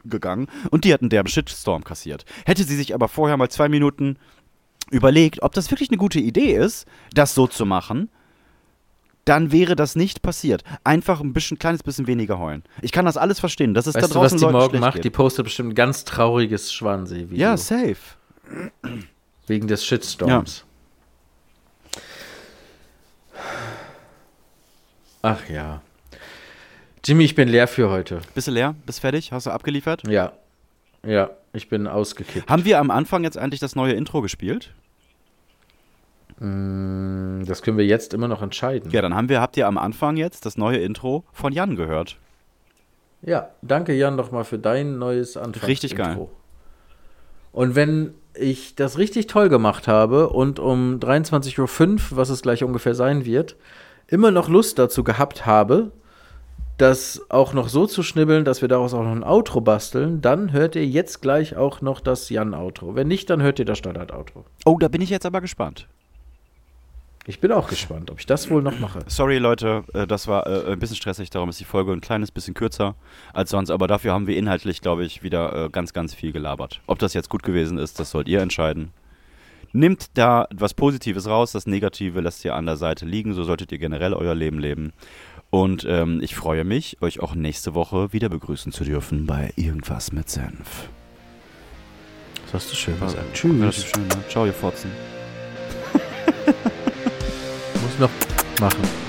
[0.04, 2.24] gegangen und die hat einen derben Shitstorm kassiert.
[2.46, 4.16] Hätte sie sich aber vorher mal zwei Minuten
[4.90, 8.08] überlegt, ob das wirklich eine gute Idee ist, das so zu machen,
[9.24, 10.62] dann wäre das nicht passiert.
[10.84, 12.62] Einfach ein bisschen, kleines bisschen weniger heulen.
[12.80, 13.74] Ich kann das alles verstehen.
[13.74, 14.94] Das ist Weißt da du, was draußen die Leuten morgen macht?
[14.94, 15.04] geht.
[15.04, 17.36] Die postet bestimmt ein ganz trauriges Schwansee-Video.
[17.36, 17.96] ja, safe.
[19.46, 20.64] Wegen des Shitstorms.
[25.22, 25.82] Ach ja.
[27.04, 28.20] Jimmy, ich bin leer für heute.
[28.34, 28.74] Bist du leer?
[28.84, 29.32] Bist fertig?
[29.32, 30.02] Hast du abgeliefert?
[30.08, 30.32] Ja.
[31.04, 32.48] Ja, ich bin ausgekippt.
[32.50, 34.74] Haben wir am Anfang jetzt eigentlich das neue Intro gespielt?
[36.40, 38.90] Mm, Das können wir jetzt immer noch entscheiden.
[38.90, 42.18] Ja, dann haben wir, habt ihr am Anfang jetzt das neue Intro von Jan gehört.
[43.22, 46.28] Ja, danke Jan nochmal für dein neues Anfangs Richtig geil.
[47.56, 52.62] Und wenn ich das richtig toll gemacht habe und um 23.05 Uhr, was es gleich
[52.62, 53.56] ungefähr sein wird,
[54.08, 55.90] immer noch Lust dazu gehabt habe,
[56.76, 60.52] das auch noch so zu schnibbeln, dass wir daraus auch noch ein Outro basteln, dann
[60.52, 62.94] hört ihr jetzt gleich auch noch das Jan-Outro.
[62.94, 64.44] Wenn nicht, dann hört ihr das Standard-Outro.
[64.66, 65.88] Oh, da bin ich jetzt aber gespannt.
[67.28, 69.00] Ich bin auch gespannt, ob ich das wohl noch mache.
[69.08, 72.30] Sorry, Leute, äh, das war äh, ein bisschen stressig, darum ist die Folge ein kleines
[72.30, 72.94] bisschen kürzer
[73.32, 76.80] als sonst, aber dafür haben wir inhaltlich, glaube ich, wieder äh, ganz, ganz viel gelabert.
[76.86, 78.92] Ob das jetzt gut gewesen ist, das sollt ihr entscheiden.
[79.72, 83.72] Nimmt da was Positives raus, das Negative lasst ihr an der Seite liegen, so solltet
[83.72, 84.92] ihr generell euer Leben leben.
[85.50, 90.12] Und ähm, ich freue mich, euch auch nächste Woche wieder begrüßen zu dürfen bei Irgendwas
[90.12, 90.88] mit Senf.
[92.44, 93.44] Das hast du schön gesagt.
[93.44, 94.24] Relativ schön, ne?
[94.28, 94.90] Ciao, ihr Fotzen.
[97.86, 98.10] Muss noch
[98.60, 99.05] machen.